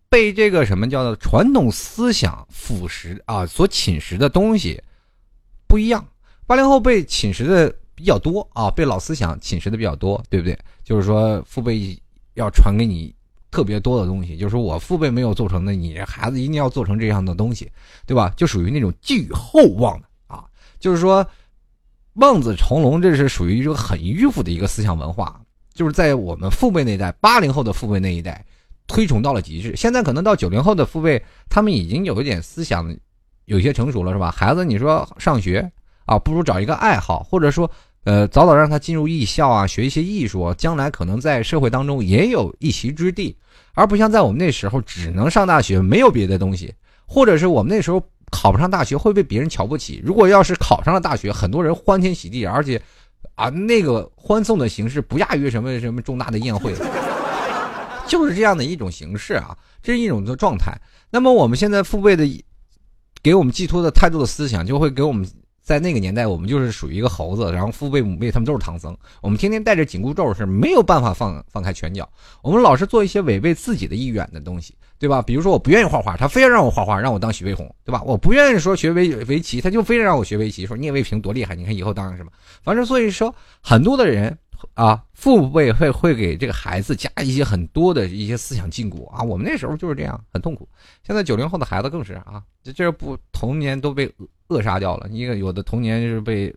[0.10, 4.82] 被这个什么叫做传统思想腐蚀啊，所侵蚀的东西
[5.68, 6.06] 不一样。
[6.46, 10.58] 八零后被侵蚀的比较多啊，被老思想侵蚀的比较多，对不对？
[10.84, 11.98] 就是说父辈
[12.34, 13.14] 要传给你。
[13.50, 17.72] 特别多的东西，就是我父辈没有做成的，你孩子一定要做成这样的东西，
[18.06, 18.32] 对吧？
[18.36, 20.44] 就属于那种寄予厚望的啊，
[20.80, 21.26] 就是说
[22.16, 25.40] 望子成龙，这是属于一个很迂腐的一个思想文化，
[25.78, 28.44] 就是在我们父辈那一代，八零后的父辈那一代
[28.88, 29.76] 推崇到了极致。
[29.76, 32.94] 现在可能到九零后的父辈，他们已经有一点思想
[33.46, 34.32] 有些成熟了，是吧？
[34.32, 35.72] 孩子，你说上学
[36.06, 37.70] 啊，不如找一个爱好，或者说。
[38.04, 43.36] 呃，早早让他进入艺校啊，学一些艺术，将来可能在社会当中也有一席之地，
[43.74, 46.74] 而不像在我们那时候只能上大学，没有别的东西，
[47.06, 50.02] 或者是我们那时候考不上大学会被别人瞧不起。
[50.06, 52.82] 如果要是考上了大学，很多人欢天喜地，而且
[53.38, 56.74] 啊，那个欢送的形式不亚于什么什么重大的宴会，
[58.06, 60.76] 就是这样的一种形式啊，这是一种的状态。
[61.10, 62.28] 那么我们现在父辈的
[63.24, 65.26] 给我们寄托的太多的思想，就会给我们。
[65.68, 72.10] 在那个年代，我们就是属于一个猴子，然后父辈母辈他们都是唐僧，我们天天带着紧箍咒是没有办法放放开拳脚，
[72.42, 75.22] 我们老是做一些违背自己的意愿的东西，对吧？
[75.22, 78.02] 比如说我不愿意画画，他非要让我画画，让我当许飞鸿，对吧？
[78.04, 82.32] 我不愿意说学围围棋，他就非得让我学围棋，说聂卫平多厉害，你看以后当什么？
[82.64, 84.38] 反正所以说很多的人。
[84.74, 89.22] 啊，父辈会会给这个孩子加一些很多的一些思想禁锢啊。
[89.22, 90.68] 我们那时候就是这样，很痛苦。
[91.06, 94.12] 现在九零后的孩子更是啊，这这不童年都被
[94.48, 95.08] 扼杀掉了。
[95.12, 96.52] 一个有的童年就是被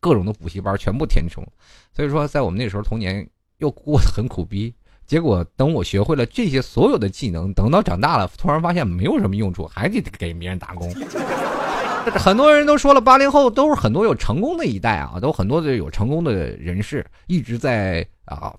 [0.00, 1.46] 各种的补习班全部填充，
[1.94, 3.24] 所以说在我们那时候童年
[3.58, 4.74] 又过得很苦逼。
[5.06, 10.92] 结果等我学会了这些所有的技能，等到长大了，突然发现没有什么用处，还得给别人打工。
[12.12, 18.54] 很多人都说了，八零后都是很多有成功的一代啊，都很多的有成功的人士一直在啊，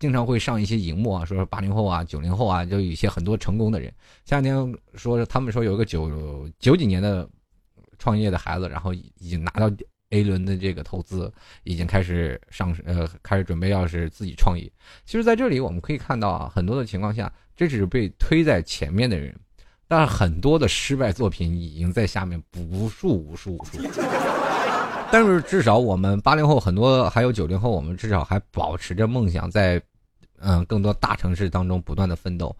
[0.00, 3.92] 经常会上一些荧幕啊，说八零后啊、九零后啊，就有一些很多成功的人。
[4.24, 7.28] 前两天说他们说有一个九九几年的
[7.98, 9.70] 创业的孩子，然后已经拿到
[10.14, 11.32] A 轮的这个投资，
[11.64, 14.70] 已经开始上呃开始准备要是自己创业。
[15.04, 19.34] 其实，在这里我们可以看到啊，很多的情况下，这只是被推在前面的人。
[19.88, 23.78] 但是很多的失败作品已经在下面无数无数无数。
[25.12, 29.80] 但是至少我们八零后很多还有九零后，我们至少还保持着梦想，在
[30.38, 32.56] 嗯更多大城市当中不断的奋斗。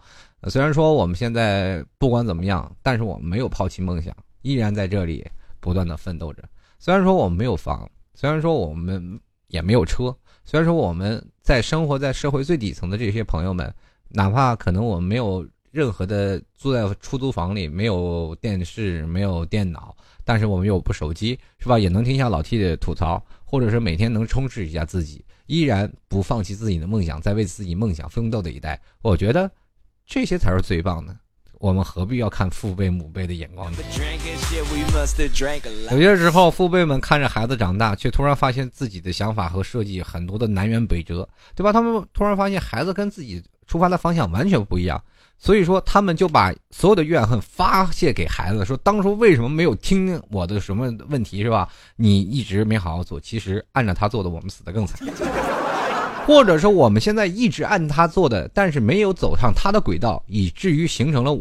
[0.49, 5.27] 虽然说我们现在不管怎么样，但是我们没有抛弃梦想，依然在这里
[5.61, 6.43] 不断的奋斗着。
[6.79, 13.75] 虽然说我们没有房，虽然说我们也没有车，虽然说我们在生活在社会最底层的这些朋友们，
[14.09, 15.47] 哪怕可能我们没有。
[15.75, 19.93] 任何的住在出租房里，没有电视，没有电脑，
[20.25, 21.77] 但是我们有部手机，是吧？
[21.77, 29.51] 也能听一下老 T 的吐槽，或者是每天能充实一下自己，依然不放弃自己的梦想，在为自己梦想奋斗的一代，我觉得
[30.07, 31.19] 这些才是最棒的。
[31.59, 33.79] 我们何必要看父辈母辈的眼光呢？
[35.91, 41.73] 有些时候，父辈们看着孩子长大，却突然发现自己的想法和设计很多的南辕北辙，对吧？
[41.73, 45.03] 他们突然发现孩子跟自己出发的方向完全不一样。
[45.37, 51.69] 所以说，他们就把所有的怨恨发泄给孩子，说当初为什么没有听我的什么问题，是吧？
[51.97, 55.01] 你一直没好好做，其实按照他做的，我们死的更惨。
[56.27, 61.39] 或者说，我们现在一直按他做的，但是没有走上他的轨道，以至于形成了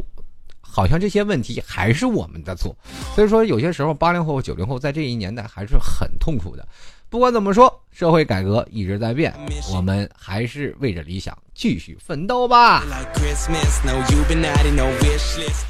[0.60, 2.76] 好像这些问题还是我们的错。
[3.16, 6.68] 所以说，有些时候八零后、九零后在这一年代还是很痛苦的。
[7.10, 9.32] 不管怎么说，社会改革一直在变，
[9.72, 12.84] 我们还是为着理想继续奋斗吧。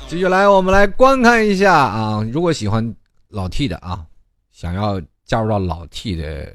[0.07, 2.95] 继续来，我们来观看一下啊，如果喜欢
[3.27, 4.05] 老 T 的啊，
[4.53, 6.51] 想要加入到老 T 的呃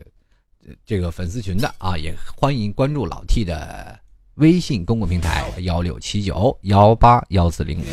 [0.85, 3.99] 这个粉丝群的啊，也欢迎关注老 T 的
[4.35, 7.85] 微信公共平台幺六七九幺八幺四零五。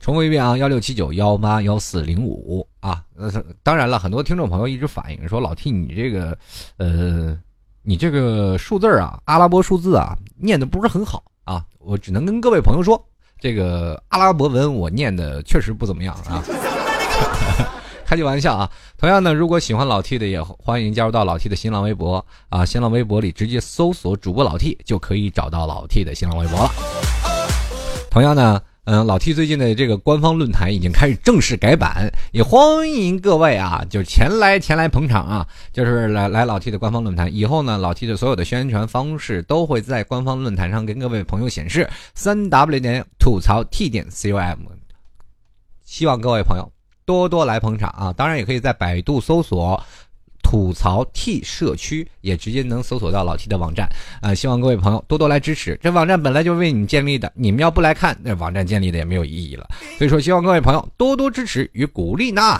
[0.00, 3.04] 重复一遍啊，幺六七九幺八幺四零五啊。
[3.16, 3.30] 呃，
[3.62, 6.38] 当然了，很多听众朋友一直反映说，老 T 你这个，
[6.78, 7.38] 呃，
[7.82, 11.64] 你这个数字啊，阿拉伯数字啊，念的不是很好啊。
[11.78, 13.02] 我只能跟各位朋友说，
[13.38, 16.42] 这个阿拉伯文我念的确实不怎么样啊。
[18.10, 18.68] 开句玩笑啊！
[18.98, 22.66] 同样呢，如果喜欢老 T 的，也欢迎加入到老 T 的新浪微博啊。
[22.66, 26.72] 新浪微博里直接搜索主播老 T 就可以找到老 T 的新浪微博了。
[28.10, 37.32] 同样呢，嗯，老 T 最近的这个官方论坛已经开始正式改版，也欢迎各位啊，就前来前来捧场啊，就是来来老 T 的官方论坛。
[37.32, 44.58] 以后呢，老 T 的所有的宣传方式都会在官方论坛上跟各位朋友显示，三 W 点吐槽 T 点 com。
[45.84, 46.72] 希望各位朋友
[47.18, 48.12] 多多来捧场啊！
[48.16, 49.82] 当然也可以在百度搜索。
[50.42, 53.86] 吐槽 T 社区也直接能搜索到老 T 的网站
[54.22, 55.78] 啊、希望各位朋友多多来支持。
[55.82, 59.68] 这网站本来就是为你建立的，你们要不来看，那网站建立的也没有意义了。
[59.98, 62.58] 所以说，希望各位朋友多多支持与鼓励呢。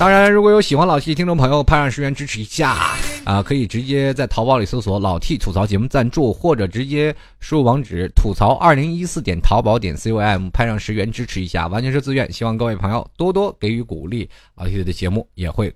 [0.00, 12.32] 当然，如果有喜欢老 T 的听众朋友，派上十元支持一下啊，可以直接在淘宝里搜索“老 T 吐槽节目赞助”，或者直接输入网址“吐槽二零一四点淘宝点 com”，派上十元支持一下，完全是自愿。
[12.32, 15.70] 希望各位朋友多多给予鼓励，老 T 的节目也会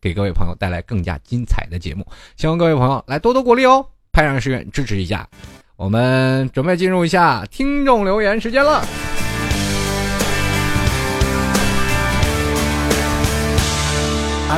[0.00, 2.04] 给各位朋友带来更加精彩的节目。
[2.36, 5.24] 希望各位朋友来多多鼓励哦，派上十元支持一下。
[5.76, 8.84] 我们准备进入一下听众留言时间了。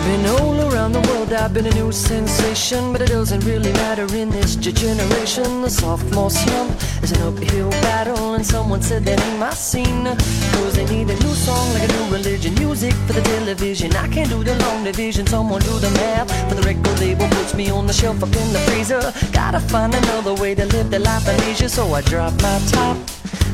[0.04, 3.72] I've been all around the world, I've been a new sensation, but it doesn't really
[3.72, 5.62] matter in this generation.
[5.62, 10.04] The sophomore slump is an uphill battle, and someone said that ain't my scene.
[10.04, 13.96] Cause they need a new song like a new religion, music for the television.
[13.96, 16.28] I can't do the long division, someone do the math.
[16.50, 19.00] For the record label puts me on the shelf up in the freezer.
[19.32, 22.98] Gotta find another way to live the life of leisure, so I drop my top.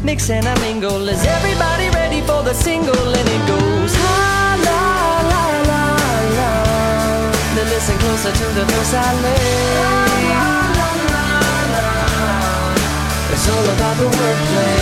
[0.03, 1.09] Mix and I mingle.
[1.09, 3.15] Is everybody ready for the single?
[3.19, 5.60] And it goes, la la la.
[7.57, 10.51] Now listen closer to the verse I lay.
[13.33, 14.81] It's all about the wordplay.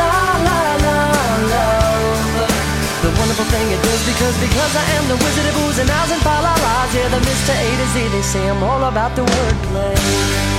[0.00, 0.14] La,
[0.46, 1.64] la, la.
[3.00, 6.10] The wonderful thing it does because because I am the wizard of booze and ows
[6.12, 6.94] and fa la la's.
[6.94, 7.54] Yeah, the Mr.
[7.56, 8.08] A to Z.
[8.08, 10.50] They say I'm all about the wordplay.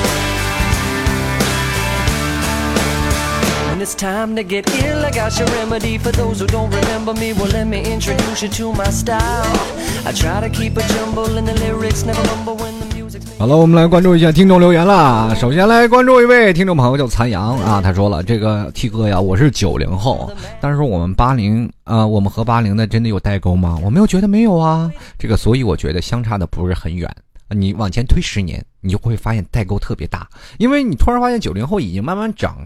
[3.82, 7.34] It's time to get ill, I got your remedy for those who don't remember me.
[7.34, 9.91] Well, let me introduce you to my style.
[13.38, 15.34] 好了，我们来关注一下听众留言啦。
[15.36, 23.80] 首先来关注一位听众朋友叫残阳啊，他说了：“这个 T 哥呀，我是九零后，但是我们八零啊，我们和八零的真的有代沟吗？
[23.84, 27.10] 我没有觉得没有啊，这个所以我觉得相差的不是很远。
[27.50, 32.58] 你往前推十年，你就会发现代沟特别大，因为你突然发现九零后已经慢慢长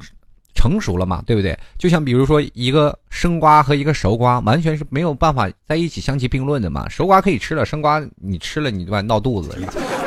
[0.56, 1.56] 成熟了嘛，对不对？
[1.78, 6.90] 就像比如说一个生瓜和一个熟瓜，完全是没有办法在一起相提并论的嘛。
[6.90, 9.02] 熟瓜可以吃了，生瓜你吃了你对吧？
[9.02, 9.56] 闹肚子？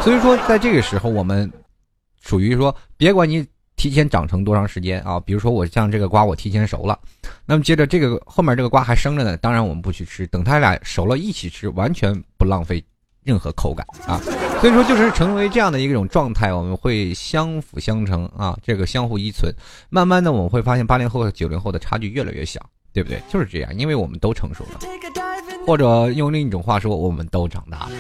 [0.03, 1.49] 所以说在这个时候，我们
[2.21, 6.99] 属于说，别管你提前长成多长时间啊，比如说我像这个瓜我提前熟了，
[7.47, 12.83] 那么接着这个后面这个瓜还生着呢，当然我们不去吃，等它俩熟了一起吃，完全不浪费
[13.23, 14.21] 任何口感啊。
[14.61, 19.55] 所以说，就是成为这样的一种状态，我们会相辅相成啊，这个相互依存。
[19.89, 22.61] 慢慢的，我们会发现八零后和九零后的差距越来越小，
[22.93, 23.23] 对不对？
[23.29, 24.81] 就是这样，因为我们都成熟了，
[25.65, 27.91] 或者用另一种话说，我们都长大了。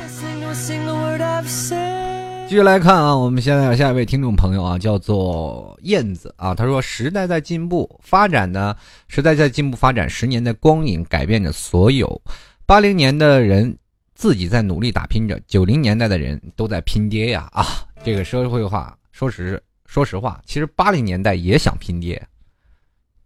[2.48, 8.74] 继续来看啊，我们现在有下一位听众朋友啊，叫做燕子啊，他说：“时代在进步，发展呢，
[9.06, 12.20] 时代在进步发展，十年的光影改变着所有。
[12.66, 13.76] 八零年的人
[14.18, 17.64] 自己在努力打拼着，九零年代的人都在拼爹呀啊！
[18.02, 22.20] 这个社会话，说实说实话，其实八零年代也想拼爹，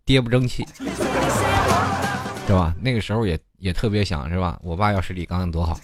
[0.04, 0.66] 爹不争气，
[2.46, 2.74] 是吧？
[2.78, 4.60] 那个时候也也特别想是吧？
[4.62, 5.80] 我爸要是李刚多好。”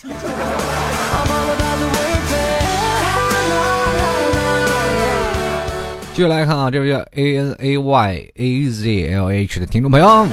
[6.12, 10.26] 继续来看啊，这位叫 A N A Y A Z L H 的听众朋友，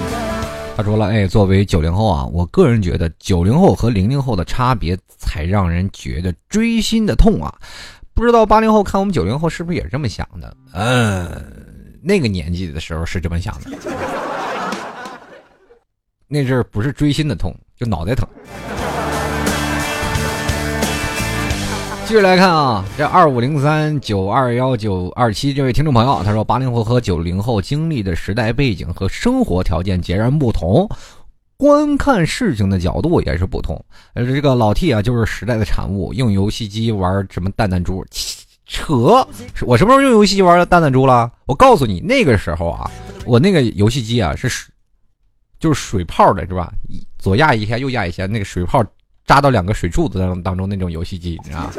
[0.75, 7.55] 他说了，哎，作为九零后啊，我个人觉得九零后和零零后的差别才让人觉得锥心的痛啊。
[8.13, 10.55] 不知道八零后看我们九零后是不是也是这么想的？
[10.73, 13.71] 嗯，那个年纪的时候是这么想的。
[16.27, 18.27] 那阵儿不是锥心的痛，就脑袋疼。
[22.07, 30.87] 继续来看啊，这二五零三九二幺九二七这位听众朋友，他说八零后和九零后经历的时代背景和生活条件截然不同，
[31.57, 33.83] 观看事情的角度也是不同。
[34.13, 38.05] 呃，这个老 T 啊，就是时代的产物，用游戏机玩什么弹弹珠，
[38.67, 39.27] 扯！
[39.61, 41.31] 我什么时候用游戏机玩弹弹珠了？
[41.47, 42.89] 我告诉你，那个时候啊，
[43.25, 44.47] 我那个游戏机啊是，
[45.59, 46.71] 就是水泡的，是吧？
[47.17, 48.85] 左压一下，右压一下，那个水泡。
[49.25, 51.69] 扎到两个水柱子当当中那种游戏机，你知道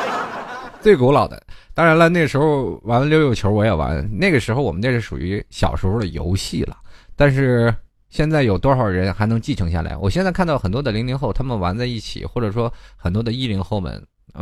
[0.80, 1.42] 最古老的。
[1.74, 4.08] 当然了，那时候玩溜溜球我也玩。
[4.16, 6.76] 那个时候我们那是属于小时候的游戏了。
[7.16, 7.74] 但是
[8.08, 9.96] 现在有多少人还能继承下来？
[9.96, 14.00] 我现在看到很多的零零后，他们玩在一起，或者说很多的一零后们，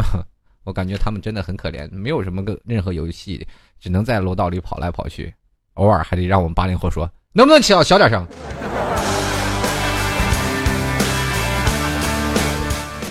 [0.65, 3.47] 我感觉他们真的很可怜，没有什么个任何游戏，
[3.81, 5.33] 只能在楼道里跑来跑去，
[5.75, 8.27] 偶尔还得让我们八零后说，能不能小小点声。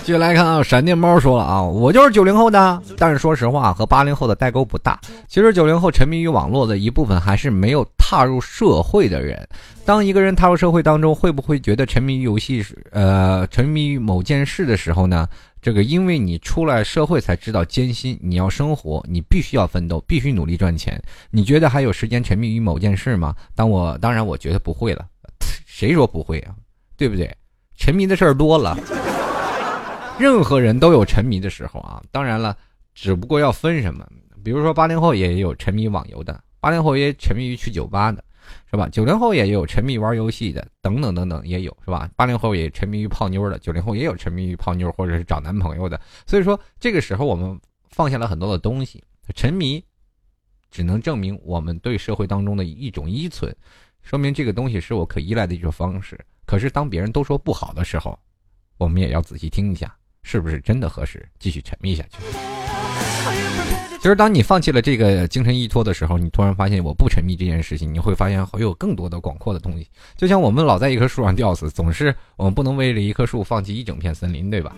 [0.04, 5.00] 继续来看啊，闪电猫说了啊，我就是九零后的，但是说实话和八零后的代沟不大。
[5.28, 9.48] 其实九零后沉迷于网络的一部分还是没有踏入社会的人。
[9.82, 15.26] 当一个人踏入社会当中，会不会觉得沉迷于游戏呃沉迷于某件事的时候呢？
[15.62, 21.02] 这个因为你出来社会才知道艰辛，你要生活，你必须要奋斗，必须努力赚钱。
[21.30, 23.34] 你觉得还有时间沉迷于某件事吗？
[23.54, 25.06] 当我当然我觉得不会了，
[25.64, 26.52] 谁说不会啊？
[26.94, 27.34] 对不对？
[27.78, 28.78] 沉迷的事儿多了。
[30.16, 32.56] 任何人都有沉迷的时候啊，当然了，
[32.94, 34.08] 只不过要分什么。
[34.44, 38.22] 比如说八零后也有沉迷网游的，八零后也沉迷于去酒吧的，
[38.70, 38.88] 是吧？
[38.88, 42.08] 九零后也有沉迷玩游戏的，等等等等也有，是吧？
[42.14, 46.00] 八零后也沉迷于泡妞的，九零后也有沉迷于泡妞或者是找男朋友的。
[46.26, 47.58] 所以说，这个时候我们
[47.88, 49.02] 放下了很多的东西，
[49.34, 49.84] 沉迷
[50.70, 53.54] 只能证明我们对社会当中的一种依存，
[54.02, 56.18] 说明这个东西是我可依赖的一种方式。
[56.46, 58.16] 可是当别人都说不好的时候，
[58.78, 59.94] 我们也要仔细听一下。
[60.24, 62.18] 是不是真的合适继续沉迷下去？
[64.00, 69.88] 其实，当你放弃了这个精神依托的时候，你突然发现我不沉迷这件事情，你会发现会有更多的广阔的东西。
[70.14, 74.76] 就像我们老在一棵树上吊死，总是我们不能为了一棵树放弃一整片森林，对吧？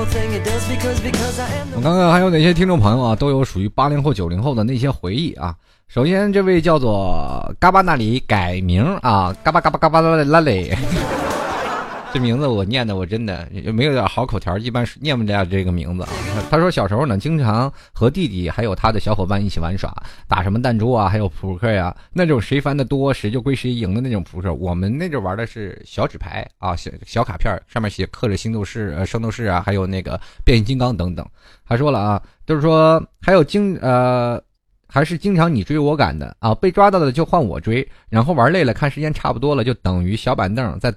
[0.00, 5.52] 我看看还有哪些听众朋友啊，都有属于八零后、九零后的那些回忆啊。
[5.88, 10.76] 首先，这位叫做嘎巴那里改名啊，嘎巴嘎巴嘎巴拉拉嘞。
[12.10, 16.08] 这名字我念的我真的没有点好口条，一般是念不了这个名字啊。
[16.50, 19.94] 他说小时候呢，经常和弟弟还有他的小伙伴一起玩耍，
[20.26, 24.52] 打什么弹珠啊，还有扑克呀，那种谁翻的多谁就归谁赢的那种扑克。
[24.54, 31.24] 我们那阵玩的是小纸牌啊，小小卡片上面写刻着星斗士、呃圣斗士啊，还有那个变形金刚等等。
[31.66, 34.42] 他说了啊，就是说还有经呃，
[34.88, 40.92] 还是经常你追我赶的啊，被抓到的就换我追，然后玩累了，看时间差不多了，就等于小板凳在。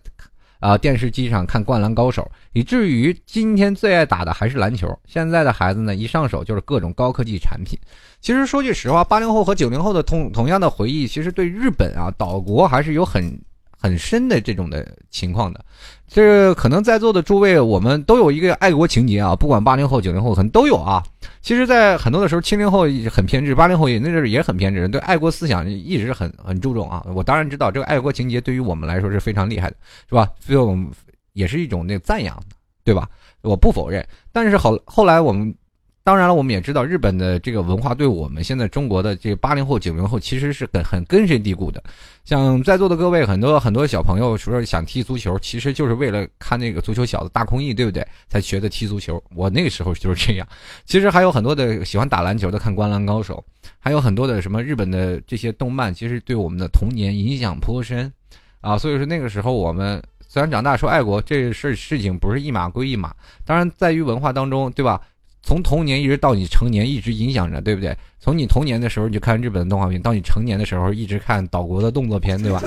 [0.61, 2.21] 啊，电视机上看《灌篮高手》，
[2.53, 4.97] 以至于今天最爱打的还是篮球。
[5.05, 7.77] 现在的孩子呢，一上手就是各种高科技产品。
[8.21, 13.37] 其实说句实话，八零后和九零后的同同样的回忆，其实对日本啊岛国还是有很。
[13.83, 15.65] 很深的这种的情况的，
[16.13, 21.01] 这可能在座的诸位，我们都有一个爱国情节啊，不管八零后、九零后，可能都有啊。
[21.41, 27.01] 其实，在很多的时候，七零后很偏执，八零后也那阵也很偏执，对爱国思想一直很很注重啊。
[27.15, 29.75] 我当然知道这个爱国情节对于我们来说是非常厉害的，
[30.09, 30.29] 是吧？
[30.41, 30.85] 所以我们
[31.31, 32.37] 也是一种那个赞扬，
[32.83, 33.07] 对吧？
[33.41, 35.55] 我不否认，但是好后来我们。
[36.03, 41.81] 当然了，我们也知道日本的这个文化对我们现在中国的这八零后、九零后其实是很很根深蒂固的。
[42.25, 48.05] 像在座的各位，很多很多小朋友说想踢足球，其实就是为了看那个足球小子大空翼，对不对？
[48.27, 49.21] 才学的踢足球。
[49.35, 50.47] 我那个时候就是这样。
[50.85, 53.43] 其实还有很多的喜欢打篮球的看《灌篮高手》，
[53.77, 58.11] 还有很多的什么日本的这些动漫，其实对我们的童年影响颇深
[58.59, 58.75] 啊。
[58.75, 63.13] 所以说那个时候我们虽然长大说爱国，这事事情不是一码归一码。
[63.45, 64.99] 当然在于文化当中，对吧？
[65.43, 67.95] 从童年一直到你成年，一直影响着，对不对？
[68.19, 72.61] 从你童年的时候你就看日本的动画片，到你成年的时候一直看岛国的动作片，对吧？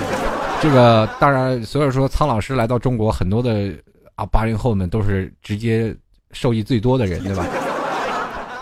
[0.61, 3.73] 这个当然，所以说苍老师来到中国，很多的
[4.15, 5.95] 啊八零后们都是直接
[6.33, 7.47] 受益最多的人，对吧？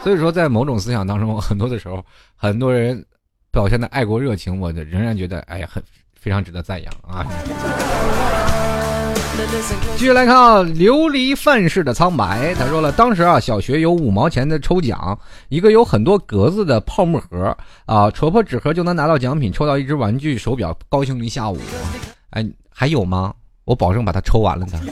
[0.03, 2.05] 所以说，在某种思想当中，很多的时候，
[2.35, 3.05] 很多人
[3.53, 5.81] 表现的爱国热情，我仍然觉得，哎呀，很
[6.19, 7.25] 非常值得赞扬啊。
[9.97, 15.19] 继续来看啊，琉璃范式的苍白，他说了，当时啊，小学有五毛钱的抽奖，
[15.49, 17.57] 一个有很多格子的泡沫盒
[17.87, 21.59] 啊，戳破纸盒就能拿到奖品，抽到一只玩具手表，高兴一下午。
[22.31, 23.33] 哎，还有吗？
[23.65, 24.79] 我保证把它抽完了的。
[24.79, 24.87] Oh,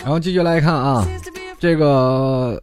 [0.02, 1.06] 然后继续来看啊
[1.58, 2.60] 这个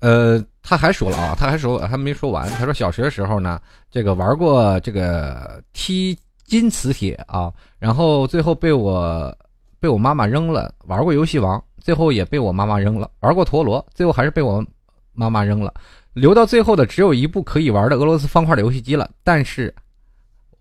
[0.00, 2.48] 呃，他还说了啊，他还说还没说完。
[2.50, 9.32] 他说小学的时候呢，这个玩过这个踢金磁铁啊，然后最后被我
[9.78, 10.74] 被我妈妈扔了。
[10.86, 13.08] 玩过游戏王，最后也被我妈妈扔了。
[13.20, 14.64] 玩过陀螺，最后还是被我
[15.12, 15.72] 妈妈扔了。
[16.14, 19.72] 留到最后的只有一部可以玩的俄罗斯方块的游戏机了，但是，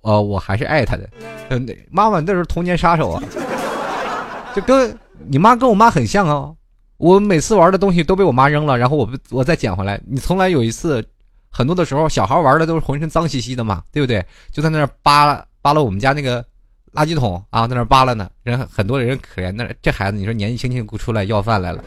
[0.01, 1.10] 呃，我还是爱他的。
[1.49, 3.24] 嗯，妈妈那时候童年杀手啊，
[4.53, 4.95] 就跟
[5.28, 6.53] 你妈跟我妈很像啊。
[6.97, 9.99] 我每次玩的东西都被我妈扔了，然后我我再捡回来。
[10.07, 11.05] 你从来有一次，
[11.49, 14.25] 很多的时候小孩玩的都是浑身脏兮兮的嘛，对不对？
[14.51, 16.41] 就在那儿扒扒拉我们家那个
[16.93, 18.29] 垃圾桶啊，在那扒拉呢。
[18.43, 21.83] 人很多人可怜的，这孩子你说年纪轻轻出来要饭来了。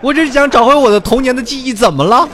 [0.00, 2.28] 我这是想找回我的童年的记忆，怎么了？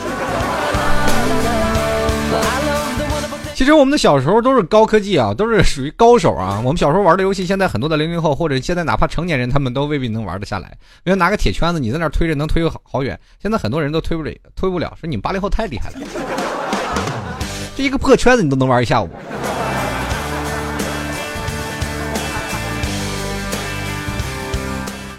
[3.55, 6.61] 其实我们的小时候都是高科技啊，都是属于高手啊。
[6.64, 10.76] 我们小时候玩的游戏，现在很多的零零后或者现在哪怕成年人，他们都未必能玩得下来。
[11.05, 13.18] 因为拿个铁圈子，你在那推着能推个好好远。
[13.40, 15.98] 现在很多人都推不了，推不了，说你们八零后太厉害了，
[17.76, 19.09] 这一个破圈子你都能玩一下午。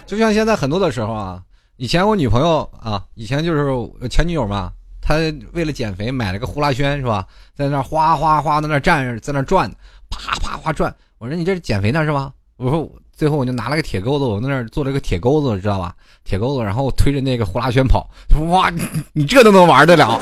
[0.06, 1.40] 就像现在很多的时候啊，
[1.78, 4.72] 以前我女朋友啊，以前就是前女友嘛，
[5.06, 5.14] 她
[5.52, 7.24] 为了减肥买了个呼啦圈是吧，
[7.56, 9.70] 在那哗哗哗在那站着，在那转，
[10.10, 10.92] 啪啪啪转。
[11.18, 12.32] 我说你这是减肥呢是吧？
[12.56, 15.94] 我说最后我就拿了个铁钩子，我在那儿做了个铁钩子，知道吧？
[16.24, 18.10] 铁钩子，然后我推着那个呼啦圈跑。
[18.48, 18.82] 哇，你
[19.12, 20.20] 你这都能玩得了？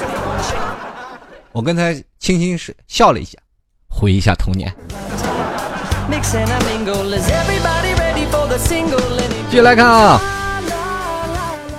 [1.52, 3.38] 我跟他轻轻是笑了一下，
[3.88, 4.70] 回忆一下童年。
[9.48, 10.20] 继续来看啊，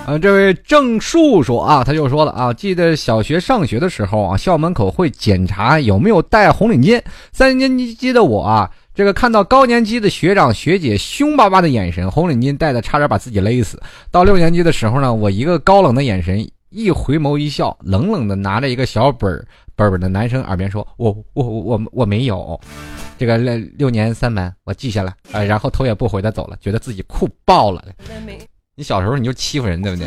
[0.06, 7.02] 啊，这位郑树说啊，他就说了啊，记得小学上学的时候啊，校门口会检查有没有戴红领巾。
[7.32, 13.82] 三年级的我啊，这个看到高年级的学长学姐凶巴巴的眼神，红领巾戴的差点把自己勒死。
[14.12, 19.44] 到六年级的时候呢，我一个高冷的眼神，一回眸一笑，冷冷的拿着一个小本儿
[19.74, 22.58] 本本的男生耳边说：“我我我我我没有。”
[23.18, 27.84] 这个六六年三班我记下了啊、然后头也不回的走了，觉得自己酷爆了。
[28.78, 30.06] 你小时候你就欺负人，对不对？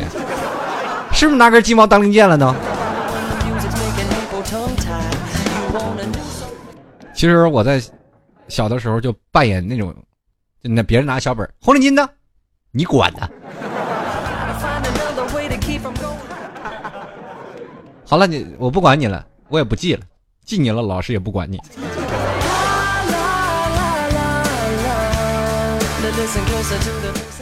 [1.12, 2.54] 是不是拿根鸡毛当令箭了呢？
[7.12, 7.82] 其实我在
[8.46, 9.92] 小的时候就扮演那种，
[10.62, 12.08] 那别人拿小本，红领巾呢？
[12.70, 13.28] 你管呢？
[18.06, 20.02] 好了，你，我不管你了，我也不记了，
[20.44, 21.60] 记你了，老师也不管你。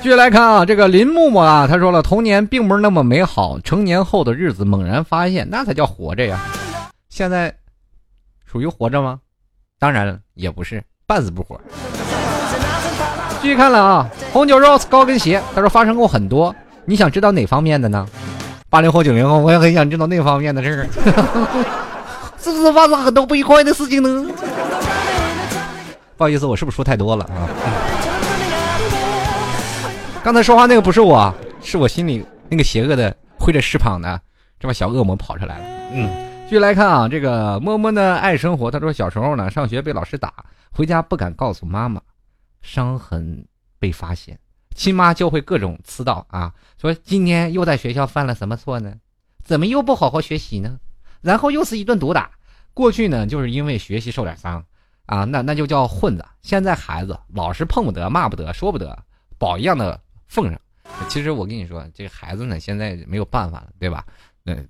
[0.01, 6.39] 继续来看啊，这个林木木啊，他说了，童年并不是那么美好，成年后的日子猛然发现，那才叫活着呀。
[7.11, 7.53] 现在
[8.47, 9.19] 属于活着吗？
[9.79, 11.61] 当然了，也不是，半死不活。
[13.43, 18.07] 继续看了啊，红酒 rose 高跟鞋，他说发生过很多，你想知道哪方面的呢？
[18.71, 20.87] 八零后、九零后，我也很想知道那方面的事儿，
[22.39, 24.31] 是不是发生很多不愉快的事情呢？
[26.17, 27.51] 不好意思，我是不是说太多了啊？
[30.25, 34.21] 刚才说话那个不是我，是我心里那个邪恶的挥着翅膀的
[34.61, 35.65] 这么小恶魔跑出来了。
[35.93, 36.11] 嗯，
[36.45, 42.01] 继续来看啊，这个默默的爱生活，他说小时候呢，上学被老师打，回家不敢告诉妈妈，
[42.61, 43.47] 伤痕
[43.79, 44.39] 被发现，
[44.75, 48.93] 亲妈就会各种呲道啊，说今天又在学校犯了什么错呢？
[49.45, 50.79] 怎么又不好好学习呢？
[51.23, 52.31] 然后又是一顿毒打。
[52.75, 54.63] 过去呢，就是因为学习受点伤
[55.07, 56.25] 啊，那那就叫混子。
[56.43, 58.97] 现在孩子老是碰不得、骂不得、说不得，
[59.39, 59.99] 宝一样的
[60.29, 60.61] 奉上。
[61.09, 64.05] 其实我跟你说，这孩子呢，现在没有办法了，对吧？
[64.47, 64.67] 嗯，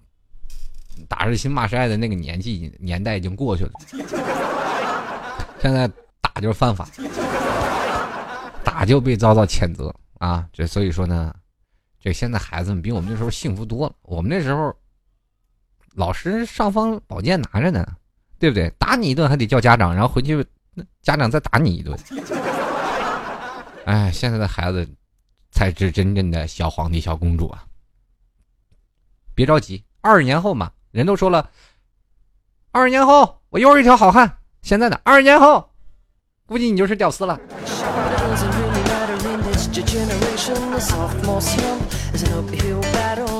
[1.09, 3.73] 打是亲骂是爱的那个年纪年代已经过去了，
[5.61, 5.89] 现在
[6.21, 6.89] 打就是犯法，
[8.65, 10.47] 打就被遭到谴责啊！
[10.53, 11.35] 这所以说呢，
[12.01, 13.95] 这现在孩子们比我们那时候幸福多了。
[14.03, 14.75] 我们那时候，
[15.95, 17.87] 老师尚方宝剑拿着呢，
[18.39, 18.69] 对不对？
[18.79, 20.45] 打你一顿还得叫家长，然后回去
[21.03, 21.99] 家长再打你一顿。
[23.87, 24.87] 哎，现在的孩子
[25.51, 27.65] 才是真正的小皇帝、小公主啊！
[29.35, 31.51] 别着急，二十年后嘛，人都说了，
[32.73, 34.39] 二十年后我又是一条好汉。
[34.63, 35.71] 现在呢，二十年后，
[36.47, 37.39] 估计你就是屌丝了。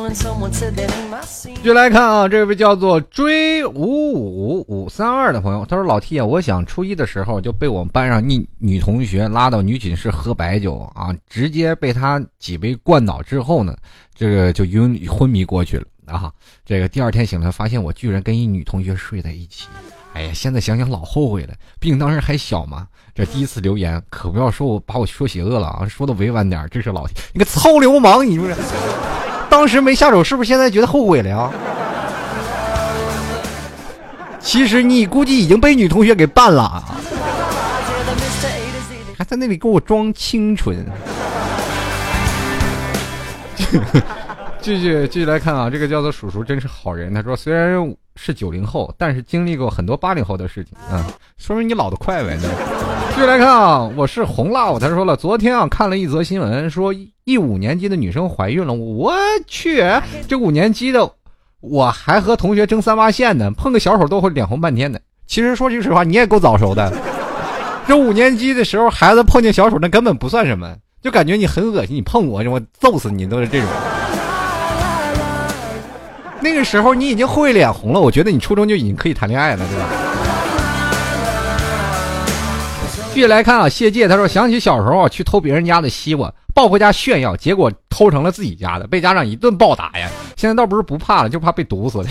[0.09, 0.49] But it doesn't really matter in this generation.
[0.49, 1.55] The sophomore slump is an uphill battle, and someone said that ain't my scene.
[1.57, 13.77] 继续来看啊，这位叫做追五五五三二的朋友，他说：“老 T 啊，我想初一的时候就被我们班上一女同学拉到女寝室喝白酒啊，直接被他几杯灌倒之后呢，
[14.15, 15.85] 这个就晕昏迷过去了。
[16.07, 16.33] 啊。
[16.65, 19.67] 这个第二天醒来，发现我居然跟一女同学睡在一起。
[20.15, 22.87] 哎呀，现在想想老后悔了，毕竟当时还小嘛。
[23.15, 28.55] 这第一次留言可不要说我把我说邪恶了啊，说的委婉点，这是老你个臭流氓，你不是？
[29.59, 31.51] 当时没下手，是不是现在觉得后悔了呀？
[34.39, 36.95] 其实你估计已经被女同学给办了啊，
[39.19, 40.87] 还在那里给我装清纯。
[44.61, 47.13] 继续继续来看啊，这个叫做叔叔真是好人。
[47.13, 51.05] 他说虽然是九零后，但是经历过很多八零后的事情啊，
[51.37, 52.39] 说明你老得快呗。
[53.13, 56.95] 继续来看啊，我是红辣他说了，昨天啊看了一则新闻，说
[57.29, 58.73] 一五年级的女生怀孕了。
[58.73, 59.13] 我
[59.47, 59.85] 去，
[60.27, 61.13] 这五年级的
[61.61, 64.99] 我还和同学争三八线呢，碰个小手都会脸红半天的。
[65.27, 66.91] 其实说句实话，你也够早熟的。
[67.87, 73.69] 这五年级的时候，孩子碰见小手那根本不算什么，就感觉你很恶心，你碰我，我揍死你都是这种。
[76.41, 79.85] 那个时候你已经会脸红了，我觉得你初中就已经可以谈恋爱了，对吧？
[83.13, 90.11] 继续来看啊，谢界他说想起小时候去偷别人家的西瓜，抱回家炫耀，结果偷成了自己家的，被家长一顿暴打呀。
[90.35, 92.05] 现在倒不是不怕了，就怕被毒死了。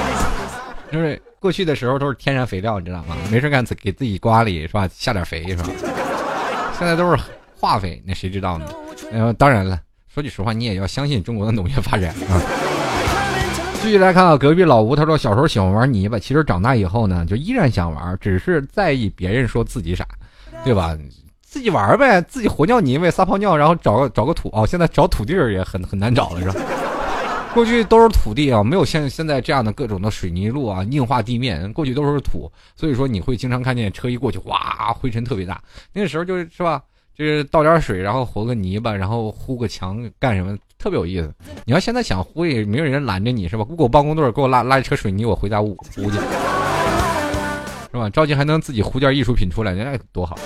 [0.92, 3.16] 就是过去的时候都是天然肥料，你知道吗？
[3.30, 5.64] 没事干给自己瓜里是吧下点肥是吧？
[6.78, 7.16] 现在都是
[7.58, 8.66] 化肥，那谁知道呢？
[9.10, 9.80] 嗯，当然了，
[10.12, 12.42] 说句实话，你也要相信中国的农业发展啊。
[13.80, 20.06] 继续来看啊，隔壁老吴他说小时候喜欢玩泥巴，其实长大以后呢，就依然想玩，只是在意别人说自己傻，
[20.66, 20.94] 对吧？
[21.54, 24.66] 自己玩呗，自己活尿泥呗撒泡尿，然后找个找个土啊。
[24.66, 26.54] 现在找土地儿也很很难找了，是吧？
[27.54, 35.62] 过去都是土地啊，没有像现在这样的各种的水泥路啊，硬化地面，过去都是土，所以说你会经常看见车一过去，哇，灰尘特别大。
[35.92, 36.82] 那个时候就是是吧？
[37.16, 41.32] 就是倒点水，然后和个泥巴，然后糊个墙，干什么特别有意思。
[41.66, 43.64] 你要现在想糊也没有人拦着你，是吧？
[43.64, 46.18] 给我办公队给我拉拉一车水泥，我回家糊糊去，
[47.92, 48.10] 是吧？
[48.10, 50.36] 着急还能自己糊件艺术品出来，那多好。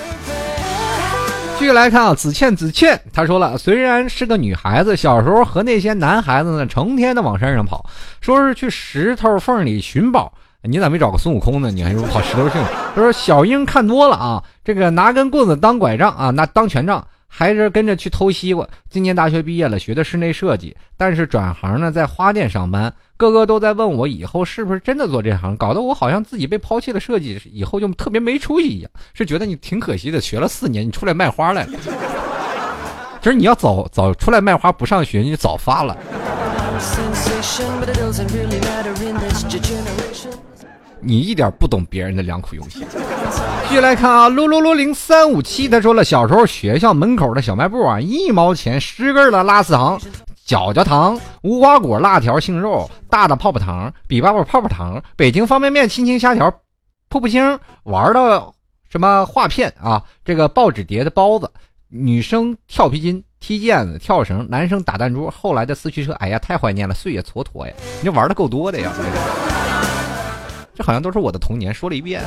[1.58, 7.84] 继续来看啊，子倩子倩，她说了，虽然是个女孩子，小时候和那些男孩子呢，成天的往山上跑，
[8.20, 10.32] 说是去石头缝里寻宝。
[10.62, 11.72] 你咋没找个孙悟空呢？
[11.72, 12.58] 你还说跑石头去？
[12.94, 18.64] 他说小英看多了啊，这个拿根棍子当拐杖啊，拿当权杖，还是跟着去偷西瓜。
[18.88, 22.92] 今年大学毕业了，学的室内设计，但是转行呢，在花店上班。
[23.18, 28.90] 个个都在问我以后是不是真的做这行，搞得我好像自己被抛弃了设计，以后就特别没出息一样。
[29.12, 31.70] 是觉得你挺可惜的，学了四年，你出来卖花来了。
[33.20, 35.96] 其 实你要早早出来卖花，不上学，你就早发了。
[41.00, 42.86] 你一点不懂别人的良苦用心。
[43.68, 50.00] 继续来看啊，噜噜噜零三五七，他说了，小时候学校门口的小卖部啊，一毛钱十根的拉丝糖、
[50.48, 56.50] 嚼嚼糖、无花果、辣条、杏肉、大的泡泡糖、比巴巴泡泡糖、北京方便面、亲亲虾条、
[57.10, 58.50] 瀑布星，玩的
[58.88, 61.50] 什么画片啊，这个报纸叠的包子，
[61.88, 68.90] 女生跳皮筋、踢毽子、跳绳，男生打弹珠，后来的四驱车，哎呀，太怀念了，岁月蹉跎呀，你这玩的够多的呀。
[70.74, 72.22] 这好像都是我的童年，说了一遍。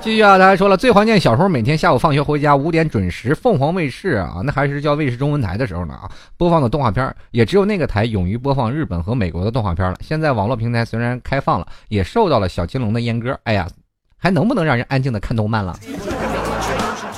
[0.00, 9.98] 继续啊，他还说了，最怀念小时候每天下午放学回家五点准时，凤凰卫视啊，那还是叫卫视中文台的时候呢啊，播放的动画片也只有那个台勇于播放日本和美国的动画片了。
[10.00, 13.38] 现在网络平台虽然开放了，也受到了小金龙的阉割。
[13.42, 13.68] 哎呀，
[14.16, 15.78] 还能不能让人安静的看动漫了？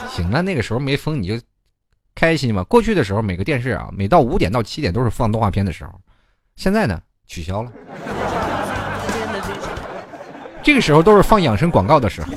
[0.08, 1.34] 行了，那个时候没封你就
[2.14, 2.64] 开心嘛。
[2.64, 5.92] 过去的时候，每个电视啊，每到五点到七点都是放动画片的时候，
[6.56, 7.00] 现在呢？
[7.26, 7.70] 取消了，
[10.64, 12.32] 这个时候都是放养生广告的时候。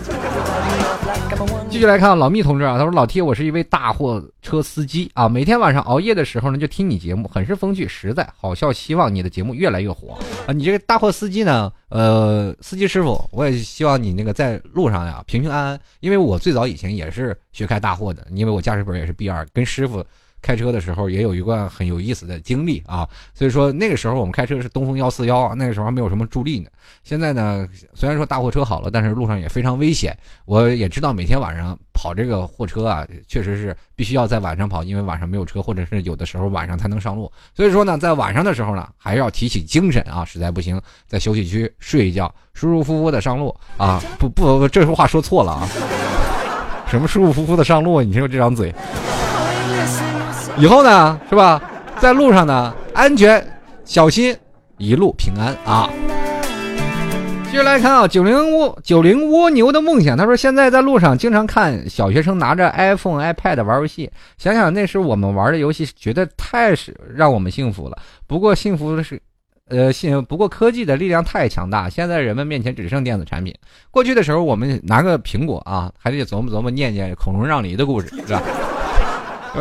[1.69, 8.71] 继续来看老密同志啊，他说：“老 T，我是一位大货车司机啊，每天晚上熬夜的时候呢，就听你节目，很是风趣，实在好笑。
[8.71, 10.53] 希望你的节目越来越火啊！
[10.53, 15.79] 你这个大货司机呢，呃，司机师傅，我也希望你那个在路上呀平平安安。
[16.01, 20.05] 因为我最早以前也是学开大货的，因为我驾驶本也是 B 二，跟师傅。”
[20.43, 26.69] 开车的时候也有一段很有意思的经历啊，所以说那个时候我们开车是东风幺四幺，那个时候还没有什么助力呢。
[27.03, 30.15] 现在呢，虽然说大货车好了，但是路上也非常危险。
[30.43, 37.31] 我也知道每天晚上跑这个货车啊，确实是必须要在晚上跑，因为晚上没有车，或者是有的时候晚上才能上路。
[37.55, 44.01] 所以说呢，在晚上的时候呢，还是要提起精神啊，实在不行在休息区睡一觉，舒舒服服的上路啊。
[44.19, 45.69] 不不不，这话说错了啊，
[46.85, 48.01] 什么舒舒服服的上路？
[48.01, 48.75] 你听说这张嘴。
[50.57, 51.61] 以后呢，是吧？
[51.99, 53.43] 在路上呢，安全，
[53.85, 54.35] 小心，
[54.77, 55.89] 一路平安啊！
[57.51, 67.97] 接着来看啊，九零蜗九零蜗牛的梦想，他说现在在路上经常看小学生拿着 iPhone、iPad 玩游戏，想想那时我们玩的游戏，觉得太是让我们幸福了。
[68.27, 69.21] 不过幸福的是，
[69.69, 73.53] 呃，幸不过科技的力量太强大，现在人们面前只剩电子产品。
[73.91, 78.41] 过去的时候，我们拿个苹果啊，还得琢磨琢磨念念孔融让梨的故事，是吧？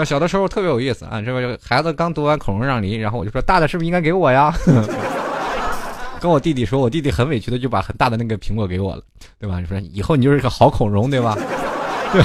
[0.05, 4.53] 小的时候特别有意思啊，这个孩子刚读完孔融让梨，然后我就说大的是不是应该给我呀？
[6.20, 9.03] 跟我弟弟说，我弟弟很委屈的就把很大的那个苹果给我了，
[9.40, 9.59] 对吧？
[9.59, 11.36] 你说以后你就是个好孔融，对吧？
[12.12, 12.22] 对，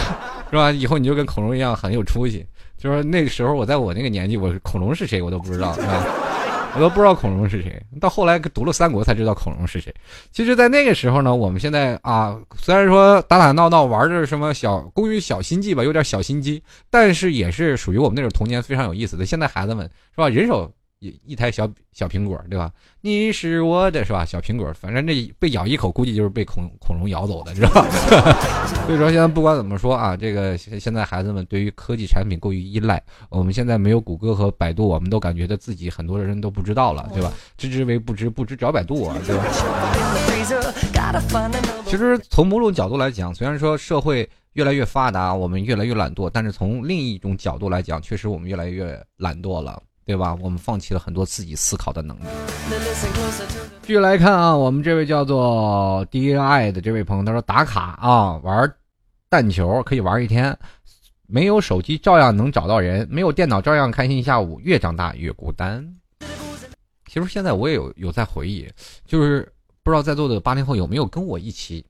[0.52, 0.72] 是吧？
[0.72, 2.46] 以后你就跟孔融一样很有出息。
[2.78, 6.06] 就说那个时候我在我那个年纪，我孔融是谁我都不知道，是吧？
[6.76, 7.82] 我都不知道孔融是谁。
[8.00, 9.94] 到后来读了三国才知道孔融是谁。
[10.32, 19.26] 其实，在那个时候呢，我们现在啊，虽然说打打闹闹玩着什么小公寓小心计吧，有点小心机，但是也是属于我们那种童年非常有意思的。
[19.26, 20.72] 现在孩子们是吧，人手。
[21.00, 22.72] 一一台小小苹果，对吧？
[23.02, 24.26] 你是我的，是吧？
[24.26, 27.86] 小苹果，反正这被咬一口，估计就是被恐恐龙咬走的，知道吧？
[28.88, 33.02] 所以说，现在不管怎么说啊，这个现在孩子们对于科技产品过于依赖。
[33.30, 37.32] 我们现在没有谷歌和百度，我们都感觉到自己很多人都不知道了，对吧？
[37.58, 39.44] 知之为不知，不知找百度啊，对吧？
[41.86, 49.80] 其实从某种角度来讲，虽然说社会越来越发达，我们越来越懒惰，但是从另一种角度来讲，确实我们越来越懒惰了。
[50.08, 50.34] 对吧？
[50.42, 52.24] 我们放弃了很多自己思考的能力。
[53.82, 58.74] 继续来看啊，我们这位叫做 D I 的这位朋友，他说打卡啊，玩
[59.30, 60.58] 弹球可以玩一天，
[61.28, 64.62] 没有手机照样能找到人，没有电脑照样开心一下午。
[64.62, 65.86] 越长大越孤单。
[67.06, 68.66] 其实现在我也有有在回忆，
[69.06, 69.42] 就是
[69.84, 71.86] 不知道在座的八零后有没有跟我一起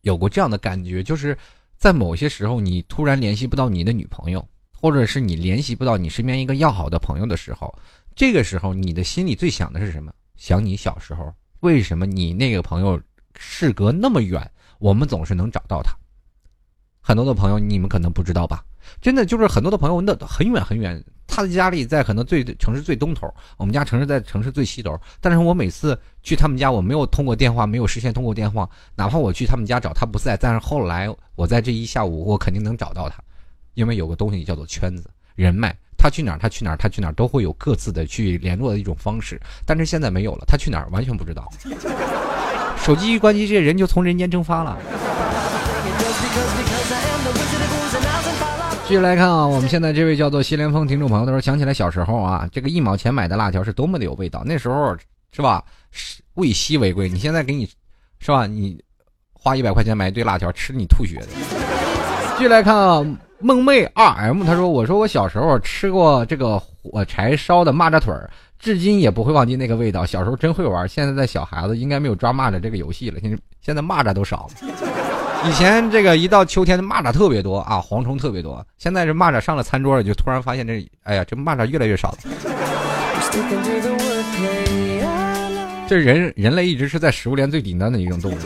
[0.00, 1.36] 有过这样的感觉，就是
[1.76, 4.42] 在某些时候你突然联系不到你的女朋友。
[4.82, 7.72] 或者是你联系不到你身边一个要好的朋友的时候，
[8.16, 10.12] 这个时候你的心里最想的是什么？
[10.34, 13.00] 想你小时候，为什么你那个朋友
[13.38, 15.96] 事隔那么远，我们总是能找到他？
[17.00, 18.64] 很多的朋友你们可能不知道吧？
[19.00, 25.00] 真的就是很多的朋友那很远很远，他的家里在可能最城市最东头，我们家城市在城市最西头。
[25.20, 33.22] 但是我每次去他们家，我没有通过电话，没有事先通过电话，哪怕我去他们家找他不在，但是后来我在这一下午，我肯定能找到他。
[33.74, 39.40] 因为有个东西叫做圈子人脉，他去哪儿，他去哪儿，他去哪儿，都会有各自的去联络的一种方式。
[39.64, 41.48] 但是现在没有了，他去哪儿完全不知道。
[42.76, 44.76] 手机一关机，这人就从人间蒸发了。
[48.84, 54.42] 继续来看啊，我们现在这位叫做西连峰听众朋友，他说想起来小时候啊，这个一毛钱买的辣条是多么的有味道。
[54.44, 54.94] 那时候
[55.30, 55.64] 是吧，
[56.34, 57.08] 物以稀为贵。
[57.08, 57.66] 你现在给你
[58.18, 58.82] 是吧，你
[59.32, 61.28] 花一百块钱买一堆辣条，吃你吐血的。
[62.36, 63.06] 继续来看啊，
[63.42, 70.06] 梦妹二 M，他说：“我说我小时候吃过这个火柴烧的蚂蚱腿儿，至今也不会忘记那个味道。
[70.06, 73.18] 小时候真会玩，现在的小孩子应该没有抓蚂蚱这个游戏了。
[73.20, 74.52] 现在现在蚂蚱都少了，
[75.44, 78.64] 以前这个一到秋天的蚂蚱特别多啊，蝗虫特别多。
[78.78, 82.18] 现在这蚂蚱上了餐桌了，就突然发现这，哎呀，这蚂蚱越来越少了。
[85.88, 88.36] 这人 人类一直是在食物链最顶端的一种动物。”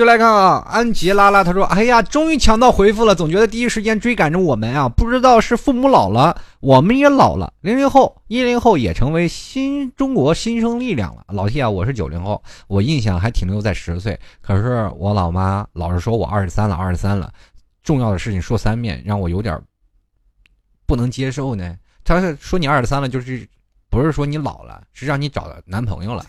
[0.00, 7.52] 就来看啊，安吉拉拉，他说：“哎呀，终于抢到回复了，总觉得第一时间追赶着我们啊，不知道是父母老了，我们也老了。
[7.60, 11.22] 零零后、一零后也成为新中国新生力量了。
[11.28, 17.30] 老 T 啊，我是九零后，我印象还停留在十岁，可是我老妈老是说我二十三了，二十三了，
[17.82, 19.60] 重要的事情说三遍，让我有点
[20.86, 21.76] 不能接受呢。
[22.04, 23.46] 他说你二十三了，就是
[23.90, 26.24] 不是说你老了，是让你找男朋友了。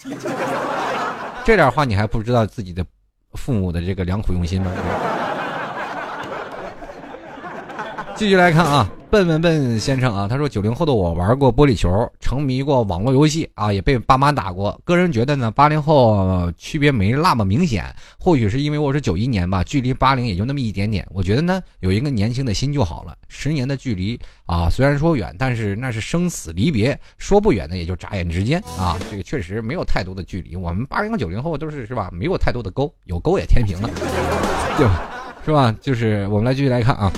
[1.45, 2.85] 这点话你还不知道自己的。”
[3.33, 4.71] 父母的这个良苦用心吗？
[8.13, 14.79] 继续来看啊，笨笨笨先生啊，他说九零后的我玩过玻璃球，沉迷过网络游戏啊，也被爸妈打过。
[14.85, 21.05] 个人觉得呢，八零后区别没那么明显，或许是因为我是九一年吧，距离八零也就那么一点点。
[21.11, 23.13] 我觉得呢，有一个年轻的心就好了。
[23.27, 28.97] 十年的距离啊，虽然说远，但是那是生死离别，说不远的也就眨眼之间啊。
[29.11, 30.55] 这个确实没有太多的距离。
[30.55, 32.09] 我们八零九零后都是是吧？
[32.13, 33.89] 没有太多的沟，有沟也填平了，
[34.77, 35.01] 对吧？
[35.43, 35.75] 是吧？
[35.81, 37.11] 就是我们来继续来看啊。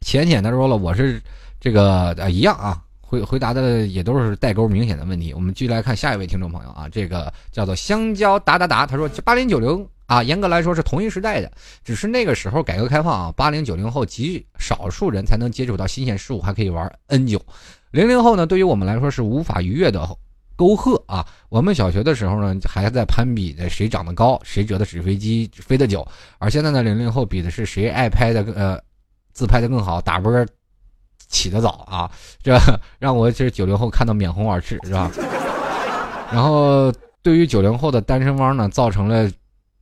[0.00, 1.20] 浅浅的说了，我是
[1.60, 5.34] 这个呃一样啊，回回答的也都是代沟明显的问题。
[5.34, 11.50] 我们继续来看下一位听众朋友啊，这个叫做香蕉达达达，他说八零九零啊，严格来说是同一时代的，
[11.84, 17.44] 只是那个时候改革开放啊，八零九零后极少数人才能接触到新鲜事物，还可以玩 N 九。
[17.90, 20.08] 零零后呢，对于我们来说是无法逾越的
[20.54, 21.26] 沟壑啊。
[21.48, 26.06] 我们小学的时候呢，还在攀比的谁长得高，谁折的纸飞机飞得久，
[26.38, 28.87] 而现在呢，零零后比的是谁爱拍的呃。
[29.38, 30.44] 自拍的更好，打波
[31.28, 32.10] 起得早啊，
[32.42, 32.58] 这
[32.98, 35.08] 让我这九零后看到面红耳赤，是吧？
[36.32, 39.30] 然后对于九零后的单身汪呢，造成了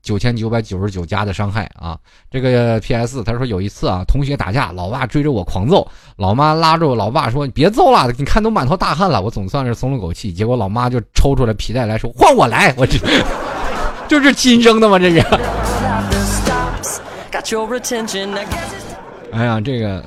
[0.03, 1.99] 九千九百九十九加的伤害啊。
[2.31, 3.25] 这个 P.S.
[3.25, 10.35] 他说有一次啊，同学打架，老爸追着我狂揍，老妈拉着我老爸说：“你别揍了，你看都满头大汗了。”我总算是松了口气。
[10.35, 12.99] 结果老妈就抽出来皮带来说：“换我来！”我这
[14.07, 14.99] 这是亲生的吗？
[14.99, 15.25] 这是？
[19.37, 20.03] 哎呀，这个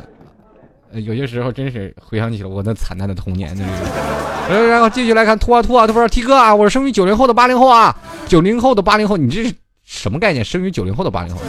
[0.94, 3.72] 有些时候真是回想起了我那惨淡的童年，真是。
[4.50, 7.96] 呃，然后继续来看兔啊兔啊，他说 T 哥啊，我是生于九零后的八零后啊，
[8.28, 9.54] 九零后的八零后，你这是
[9.84, 10.44] 什么概念？
[10.44, 11.40] 生于九零后的八零后？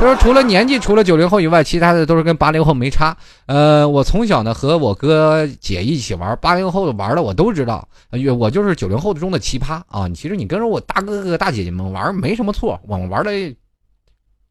[0.00, 3.14] 他说除了年纪，除了九零后以外，其他的都是跟八零后没差。
[3.44, 10.08] 呃，我从小呢和我哥姐一起玩，八零后的玩的我都知道，呃我就是九零后的中的奇葩啊。
[10.14, 13.32] 其实你跟着我大哥哥大姐姐们玩没什么错，我们玩的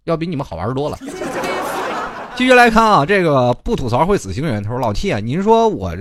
[0.03, 0.99] 要比你们好玩多了。
[2.37, 5.91] 继续来看啊，这个不吐槽会死星人，他说老 T 啊，您说我，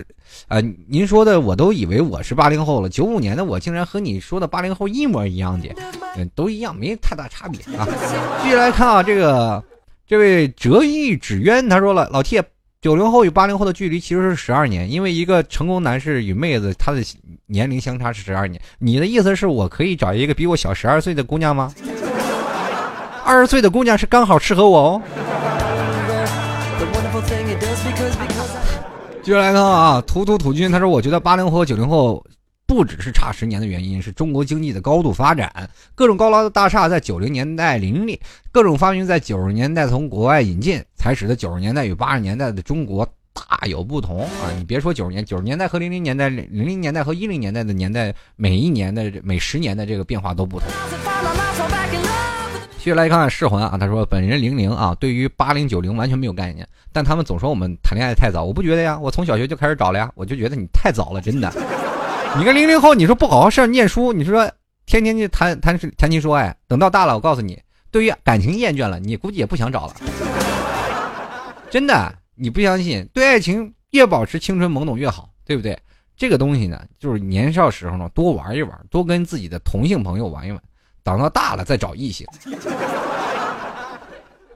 [0.49, 5.75] 呃，您说的我都以为我是八零后了，九五年的我竟然和你说的八零后一模一样的，
[6.15, 7.89] 嗯，都一样，没太大差别啊。
[8.43, 9.65] 继续来看啊，这个
[10.07, 12.39] 这位折翼纸鸢他说了，老 T，
[12.83, 17.01] 九零后与八零后的距离其实是十二年，因为一个成功男士与妹子他的
[17.47, 18.61] 年龄相差是十二年。
[18.79, 21.73] 你的意思是我可以找一个比我小十二岁的姑娘吗？
[23.25, 25.03] 二十岁的姑娘是刚好适合我哦。
[29.27, 32.25] I 继续来看啊，土土土军他说，我觉得八零后和九零后
[32.65, 38.21] 不只是差十年的原因，是中国经济的高度发展，各种高楼大厦在九零年代林立，
[38.53, 44.55] 各种发明在九十年代从国外引进，才使得九十年代与八十年代的中国大有不同啊！
[44.57, 50.69] 你别说九十年，九十年代和零零年代，零零年代和一零年代的年代，每一年的每十年的这个变化都不同。
[52.91, 61.53] 续来看世魂啊，他说本人零零啊，对于八零九零完全没有概念，但他们总说我们谈恋爱太早，我不觉得呀，我从小学就开始找了呀，我就觉得你太早了，真的。
[62.39, 64.51] 你个零零后，你说不好好上念书，你说
[64.85, 67.59] 天天就谈谈谈情说爱，等到大了，我告诉你，
[67.91, 69.95] 对于感情厌倦了，你估计也不想找了。
[71.71, 73.09] 真的，你不相信？
[73.13, 75.77] 对爱情越保持青春懵懂越好，对不对？
[76.17, 80.61] 这个东西呢，就是年少时候呢，多玩一玩，多跟自己的同性朋友玩一玩，
[81.07, 82.27] 等到大了再找异性。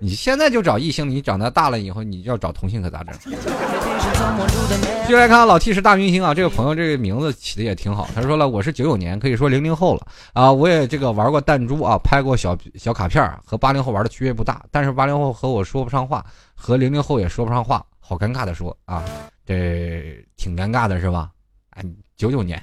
[0.00, 3.14] 你现在就找异性，你长到大了以后，你要找同性可咋整？
[5.02, 8.08] 继续来看老 T 是大明星啊，这个朋友这个名字起的也挺好。
[8.16, 10.50] 他说了，我是九九年，可以说零零后了啊。
[10.50, 14.64] 我也这个玩过弹珠啊，拍过小小卡片，和八零后玩的区别不大。
[14.72, 16.26] 但是八零后和我说不上话，
[16.56, 19.04] 和零零后也说不上话，好尴尬的说啊，
[19.46, 21.30] 这挺尴尬的是吧？
[21.70, 21.84] 哎，
[22.16, 22.60] 九九年，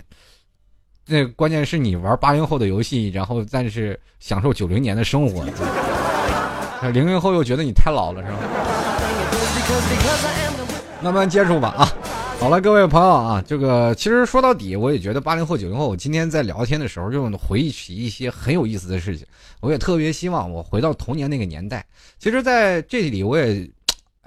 [1.07, 5.45] 那关键是你玩八零后的游戏，然后但是享受九零年的生活。
[6.93, 8.37] 零零后又觉得你太老了是吧？
[11.01, 11.89] 慢慢接触吧啊。
[12.39, 19.25] 好了，各位朋友啊，这个其实说到底，我也觉得八零后、九零后，我今天在聊天的时候，就回忆起一些很有意思的事情。
[19.59, 21.83] 我也特别希望我回到童年那个年代。
[22.19, 23.67] 其实，在这里我也，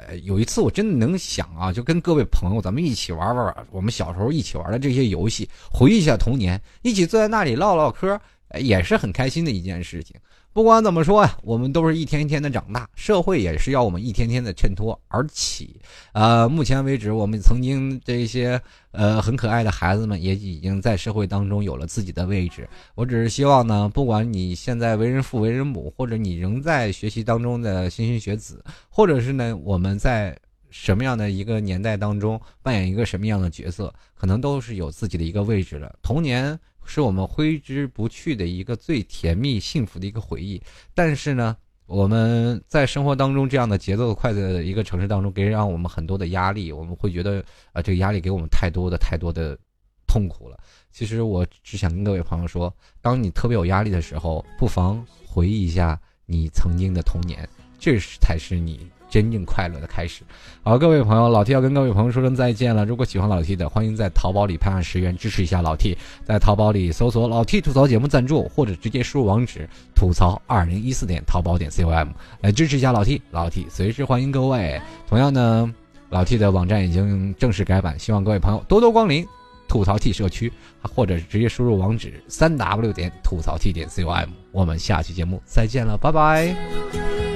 [0.07, 8.18] 呃，有一次我真的能想啊，就跟各位朋友咱们一起玩玩我们小时候一起玩的这些游戏，回忆一下童年，一起坐在那里唠唠嗑，
[8.59, 10.16] 也是很开心的一件事情。
[10.53, 15.80] 不管怎么说呀，我们都是一天一天的长大，社会也是要我们一天天的衬托而起。
[16.12, 22.68] 呃，目前为止，我们曾经这些呃很可爱的孩子们也已经在社会当中有了自己的位置。
[22.96, 30.36] 我只是希望呢，不管你现在为人父为人母，或者你仍在学习当中的莘莘学子，或者是呢我们在
[30.68, 35.94] 什么样的一个年代当中扮演一个什么样的角色，可能都是有自己的一个位置的。
[36.03, 36.59] 童年
[36.91, 40.61] 是我们挥之不去的一个最甜蜜幸福的一个回忆，
[40.95, 41.57] 但是呢。
[41.93, 49.59] 我们在生活当中这样的节奏快的一个城市当中，给让我们很多的压力，我们会觉得啊、这个压力给我们太多的太多的
[50.07, 50.57] 痛苦了。
[50.93, 52.72] 其实我只想跟各位朋友说，
[53.03, 60.22] 当你特别有压力的时候，不妨回忆一下你曾经的童年，这是才是你真正快乐的开始。
[60.62, 62.84] 好，各位朋友，老 T 要跟各位朋友说声再见了。
[62.84, 72.08] 如果喜欢老 T 的，欢迎在淘宝里拍上十元支持一下老 T，在淘宝里搜索“老 T 吐槽节目赞助”，或者直接输入网址“吐槽二零一四点淘宝点 com”
[72.40, 73.20] 来支持一下老 T。
[73.30, 74.80] 老 T 随时欢迎各位。
[75.08, 75.74] 同样呢，
[76.08, 79.26] 老 T 的网站已经正式改版，希望各位朋友多多光临。
[79.68, 80.52] 吐槽 T 社区，
[80.82, 84.28] 或者直接输入网址三 w 点吐槽 T 点 com。
[84.50, 87.30] 我们下期节目再见了，拜拜。